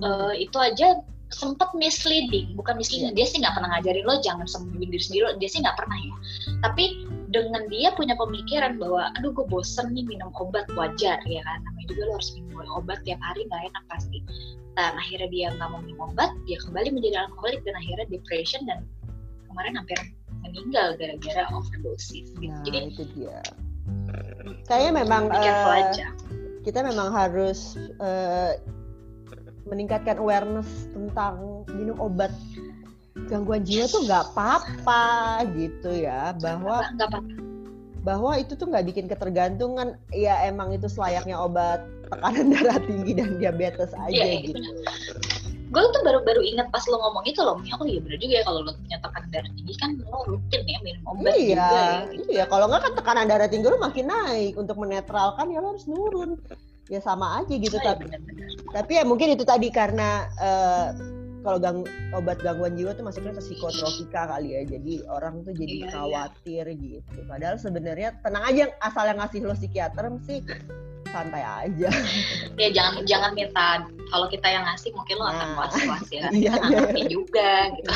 [0.00, 4.88] Uh, itu aja sempat misleading bukan misleading dia sih nggak pernah ngajarin lo jangan sembuhin
[4.88, 6.16] diri sendiri lo dia sih nggak pernah ya.
[6.64, 6.84] Tapi
[7.28, 11.58] dengan dia punya pemikiran bahwa aduh gue bosen nih minum obat wajar ya kan?
[11.64, 14.18] Namanya juga lo harus minum obat tiap hari nggak enak pasti.
[14.78, 18.78] Dan akhirnya dia nggak mau minum obat dia kembali menjadi alkoholik dan akhirnya depression dan
[19.50, 19.98] kemarin hampir
[20.46, 22.48] meninggal gara-gara overdosis gitu.
[22.48, 23.38] Nah, jadi itu dia.
[24.68, 25.92] Kayaknya memang uh,
[26.64, 28.56] kita memang harus uh,
[29.68, 32.32] meningkatkan awareness tentang minum obat
[33.26, 35.04] gangguan jiwa tuh nggak apa-apa
[35.58, 37.18] gitu ya bahwa gak apa
[38.06, 43.36] bahwa itu tuh nggak bikin ketergantungan ya emang itu selayaknya obat tekanan darah tinggi dan
[43.36, 44.62] diabetes aja ya, gitu.
[45.68, 48.64] Gue tuh baru-baru ingat pas lo ngomong itu loh, oh iya bener juga ya kalau
[48.64, 51.92] lo punya tekanan darah tinggi kan lo rutin ya minum obat iya, juga ya.
[52.08, 52.22] Gitu.
[52.32, 55.84] Iya, kalau nggak kan tekanan darah tinggi lo makin naik untuk menetralkan ya lo harus
[55.84, 56.40] nurun
[56.88, 58.48] ya sama aja gitu oh, tapi bener -bener.
[58.72, 61.17] tapi ya mungkin itu tadi karena uh,
[61.48, 61.80] kalau gang,
[62.12, 65.92] obat gangguan jiwa tuh masuknya ke psikotropika kali ya jadi orang tuh jadi iya, iya.
[65.96, 67.00] khawatir iya.
[67.00, 70.44] gitu padahal sebenarnya tenang aja asal yang ngasih lo psikiater sih
[71.08, 71.88] santai aja
[72.60, 73.80] ya jangan jangan minta
[74.12, 76.80] kalau kita yang ngasih mungkin lo akan nah, was was ya iya, iya.
[76.92, 77.08] iya.
[77.08, 77.88] juga gitu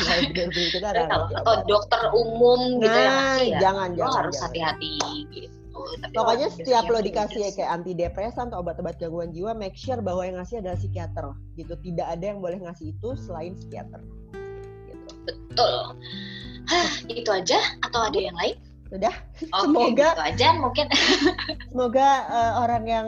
[0.73, 4.97] iya, kalau atau dokter umum gitu nah, yang ngasih ya jangan, lo jangan, harus hati-hati
[5.29, 5.62] gitu
[6.01, 10.23] tapi Pokoknya setiap lo dikasih ya kayak antidepresan atau obat-obat gangguan jiwa, make sure bahwa
[10.23, 11.25] yang ngasih adalah psikiater
[11.55, 11.73] gitu.
[11.79, 14.01] Tidak ada yang boleh ngasih itu selain psikiater.
[14.89, 15.11] Gitu.
[15.27, 15.73] Betul.
[16.63, 18.55] Hah, itu aja atau ada yang lain?
[18.93, 19.15] Sudah.
[19.35, 20.87] Okay, semoga gitu aja mungkin.
[21.71, 23.07] semoga uh, orang yang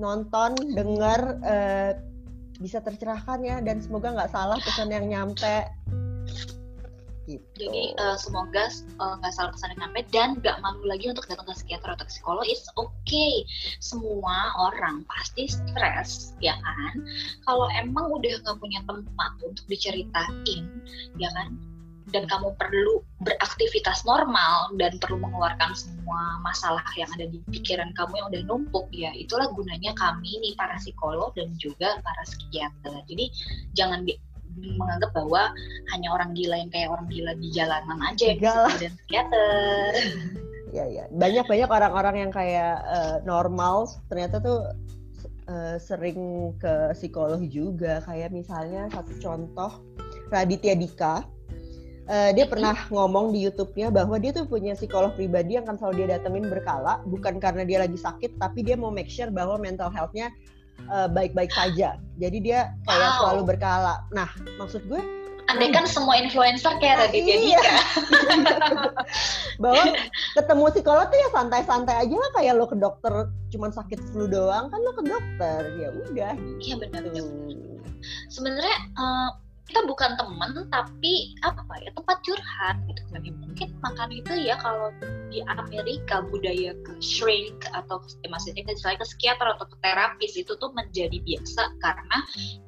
[0.00, 1.92] nonton, dengar uh,
[2.58, 5.62] bisa tercerahkan ya dan semoga nggak salah pesan yang nyampe
[7.28, 7.44] Gitu.
[7.60, 11.28] Jadi uh, semoga eh, nggak uh, salah pesan yang sampai dan nggak malu lagi untuk
[11.28, 12.44] datang ke psikiater atau psikolog.
[12.48, 13.44] It's okay.
[13.84, 17.04] Semua orang pasti stres, ya kan?
[17.44, 20.64] Kalau emang udah nggak punya tempat untuk diceritain,
[21.20, 21.52] ya kan?
[22.08, 28.16] Dan kamu perlu beraktivitas normal dan perlu mengeluarkan semua masalah yang ada di pikiran kamu
[28.16, 33.04] yang udah numpuk, ya itulah gunanya kami nih para psikolog dan juga para psikiater.
[33.04, 33.28] Jadi
[33.76, 34.08] jangan
[34.78, 35.52] menganggap bahwa
[35.94, 39.92] hanya orang gila yang kayak orang gila di jalanan aja yang bisa dan psikiater.
[40.76, 44.68] ya ya banyak banyak orang-orang yang kayak uh, normal ternyata tuh
[45.48, 48.04] uh, sering ke psikolog juga.
[48.04, 49.82] Kayak misalnya satu contoh
[50.30, 51.24] Raditya Dika.
[52.08, 55.94] Uh, dia pernah ngomong di YouTube-nya bahwa dia tuh punya psikolog pribadi yang akan selalu
[56.04, 57.04] dia datengin berkala.
[57.04, 60.32] Bukan karena dia lagi sakit tapi dia mau make sure bahwa mental health-nya
[60.90, 61.96] uh, baik-baik saja.
[62.18, 63.18] Jadi dia kayak wow.
[63.22, 63.94] selalu berkala.
[64.10, 64.28] Nah,
[64.58, 65.00] maksud gue
[65.48, 67.56] Andai kan semua influencer kayak Raditya iya.
[67.56, 67.76] Dika.
[69.64, 69.96] Bahwa
[70.36, 74.68] ketemu psikolog tuh ya santai-santai aja lah kayak lo ke dokter cuman sakit flu doang
[74.68, 76.36] kan lo ke dokter ya udah.
[76.60, 77.00] Iya benar.
[78.28, 79.30] Sebenarnya uh,
[79.68, 83.20] kita bukan teman tapi apa ya tempat curhat gitu kan.
[83.20, 84.88] Mungkin makan itu ya kalau
[85.28, 90.56] di Amerika budaya ke shrink atau ya maksudnya ke, ke psikiater atau ke terapis itu
[90.56, 92.16] tuh menjadi biasa karena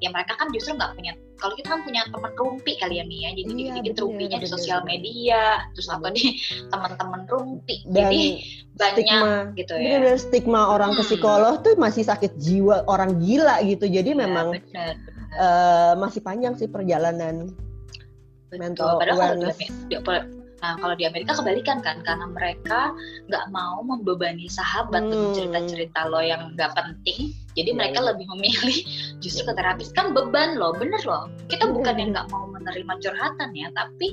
[0.04, 3.32] ya mereka kan justru nggak punya kalau kita kan punya teman rumpi kali ya Mia.
[3.32, 6.36] Jadi iya, dikit-dikit rumpinya di sosial media terus apa nih
[6.68, 7.80] teman-teman rumpi.
[7.88, 8.22] Dan jadi
[8.76, 9.88] banyak stigma, gitu ya.
[9.96, 10.98] bener stigma orang hmm.
[11.00, 13.88] ke psikolog tuh masih sakit jiwa orang gila gitu.
[13.88, 17.50] Jadi ya, memang bener uh, masih panjang sih perjalanan
[18.50, 18.58] Betul.
[18.58, 19.56] mental Padahal awareness.
[19.58, 19.96] Kalau di,
[20.60, 22.92] nah kalau di Amerika kebalikan kan karena mereka
[23.32, 25.36] nggak mau membebani sahabat dengan Hmm.
[25.38, 28.08] cerita-cerita lo yang nggak penting jadi Iya, mereka iya.
[28.12, 28.78] lebih memilih
[29.24, 29.48] justru Iya.
[29.48, 33.50] ke terapis kan beban loh bener loh kita Bener, bukan yang nggak mau menerima curhatan
[33.56, 34.08] ya tapi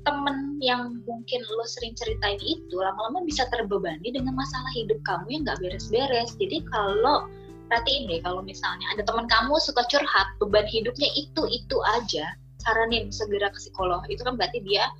[0.00, 5.42] temen yang mungkin lo sering ceritain itu lama-lama bisa terbebani dengan masalah hidup kamu yang
[5.42, 7.26] nggak beres-beres jadi kalau
[7.70, 12.34] perhatiin deh kalau misalnya ada teman kamu suka curhat beban hidupnya itu itu aja
[12.66, 14.02] saranin segera ke psikolog.
[14.10, 14.90] Itu kan berarti dia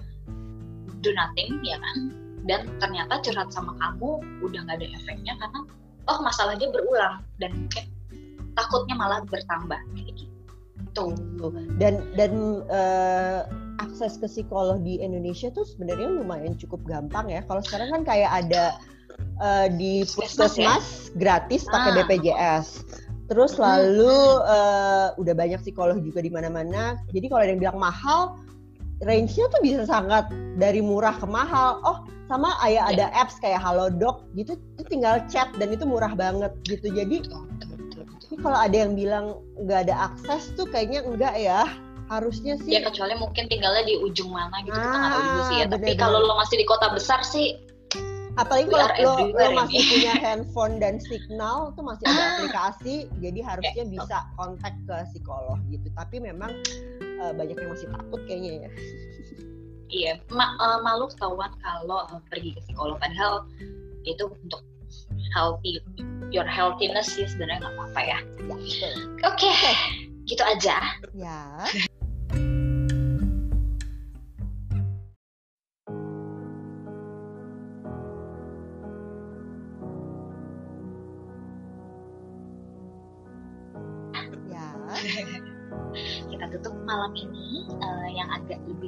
[1.02, 2.14] do nothing ya kan?
[2.46, 5.60] Dan ternyata curhat sama kamu udah nggak ada efeknya karena
[6.08, 7.84] oh masalahnya berulang dan mungkin
[8.54, 9.80] takutnya malah bertambah.
[9.98, 11.04] Kayak gitu.
[11.76, 13.40] Dan dan eh,
[13.82, 17.44] akses ke psikolog di Indonesia tuh sebenarnya lumayan cukup gampang ya.
[17.44, 18.80] Kalau sekarang kan kayak ada
[19.16, 21.16] eh, di Puskesmas ya?
[21.16, 21.96] gratis pakai Ah.
[21.98, 22.66] BPJS.
[23.26, 23.62] Terus Hmm.
[23.62, 26.98] lalu eh, udah banyak psikolog juga di mana-mana.
[27.10, 28.34] Jadi kalau ada yang bilang mahal,
[29.00, 31.78] range-nya tuh bisa sangat dari murah ke mahal.
[31.82, 32.90] Oh, sama kayak Ya.
[32.92, 36.90] ada apps kayak Halodoc gitu, itu tinggal chat dan itu murah banget gitu.
[36.90, 37.26] Jadi
[38.38, 41.66] kalau ada yang bilang nggak ada akses tuh kayaknya enggak ya.
[42.06, 45.56] Harusnya sih ya kecuali mungkin tinggalnya di ujung mana gitu kita nggak tahu juga sih
[45.56, 46.02] ya Ah, tapi bener-bener.
[46.02, 47.54] kalau lo masih di kota besar sih
[48.40, 49.90] apalagi kalau lo, lo masih ini.
[49.90, 52.28] punya handphone dan signal tuh masih ada Ah.
[52.34, 55.86] aplikasi jadi harusnya Eh, bisa kontak ke psikolog gitu.
[55.92, 56.50] Tapi memang
[57.20, 58.70] eh, banyak yang masih takut kayaknya ya.
[59.90, 62.96] Iya ma- eh, malu ketahuan kalau eh, pergi ke psikolog.
[62.96, 63.44] Padahal
[64.02, 64.64] itu untuk
[65.30, 65.78] healthy
[66.30, 68.18] your healthiness sih sebenarnya nggak apa-apa ya.
[68.48, 68.56] Ya
[69.26, 69.52] oke.
[70.24, 70.78] gitu aja.
[71.10, 71.66] Ya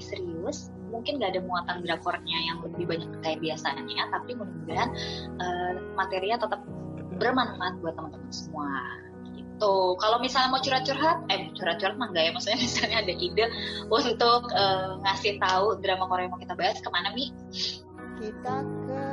[0.02, 4.90] lebih serius mungkin nggak ada muatan drakornya yang lebih banyak kayak biasanya tapi mudah-mudahan
[5.38, 6.60] eh, materinya tetap
[7.16, 8.68] bermanfaat buat teman-teman semua.
[9.32, 9.74] Gitu.
[9.96, 13.44] Kalau misalnya mau curhat-curhat eh curhat-curhat mah nggak ya maksudnya misalnya ada ide
[13.88, 17.30] untuk eh, ngasih tahu drama Korea yang mau kita bahas ke mana mi?
[18.20, 18.56] Kita
[18.90, 19.04] ke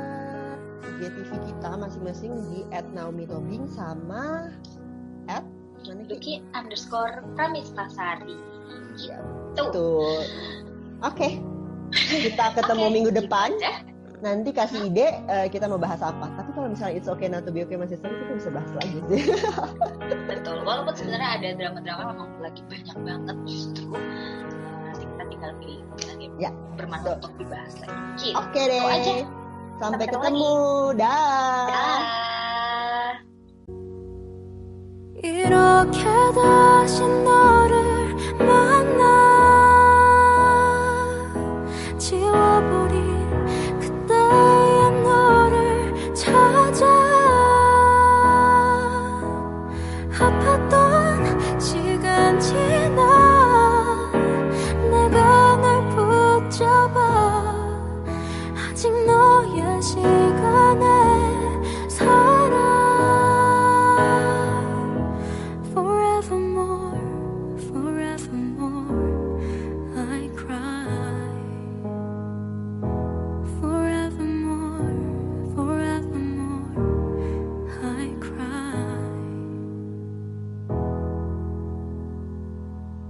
[1.00, 2.58] IGTV kita masing-masing di
[2.92, 4.52] @naumitobing sama
[5.30, 5.46] at
[5.80, 6.08] mana Ki?
[6.12, 8.36] Duki underscore Pramistasari
[9.00, 9.64] Ya, gitu.
[9.70, 10.20] Betul.
[11.03, 11.39] Oke.
[11.95, 13.49] Kita ketemu Oke, minggu gitu depan.
[13.55, 13.73] aja.
[14.23, 16.25] Nanti kasih ide eh, kita mau bahas apa.
[16.33, 18.97] Tapi kalau misalnya it's okay not to be okay masih seru kita bisa bahas lagi
[19.11, 19.21] sih.
[20.31, 24.39] Betul, walaupun sebenarnya ada drama-drama memang lagi banyak banget justru eh,
[24.87, 25.83] nanti kita tinggal pilih
[26.17, 27.95] yang Ya, bermanfaat untuk dibahas lagi.
[28.19, 28.35] Gitu.
[28.35, 28.81] Oke deh.
[28.81, 29.13] Itu aja.
[29.75, 30.55] Sampai Sampai ketemu ketemu.
[30.99, 31.67] Dah.
[31.69, 32.01] Dah.
[35.25, 36.03] 이렇게
[36.35, 38.97] 다시 너를 만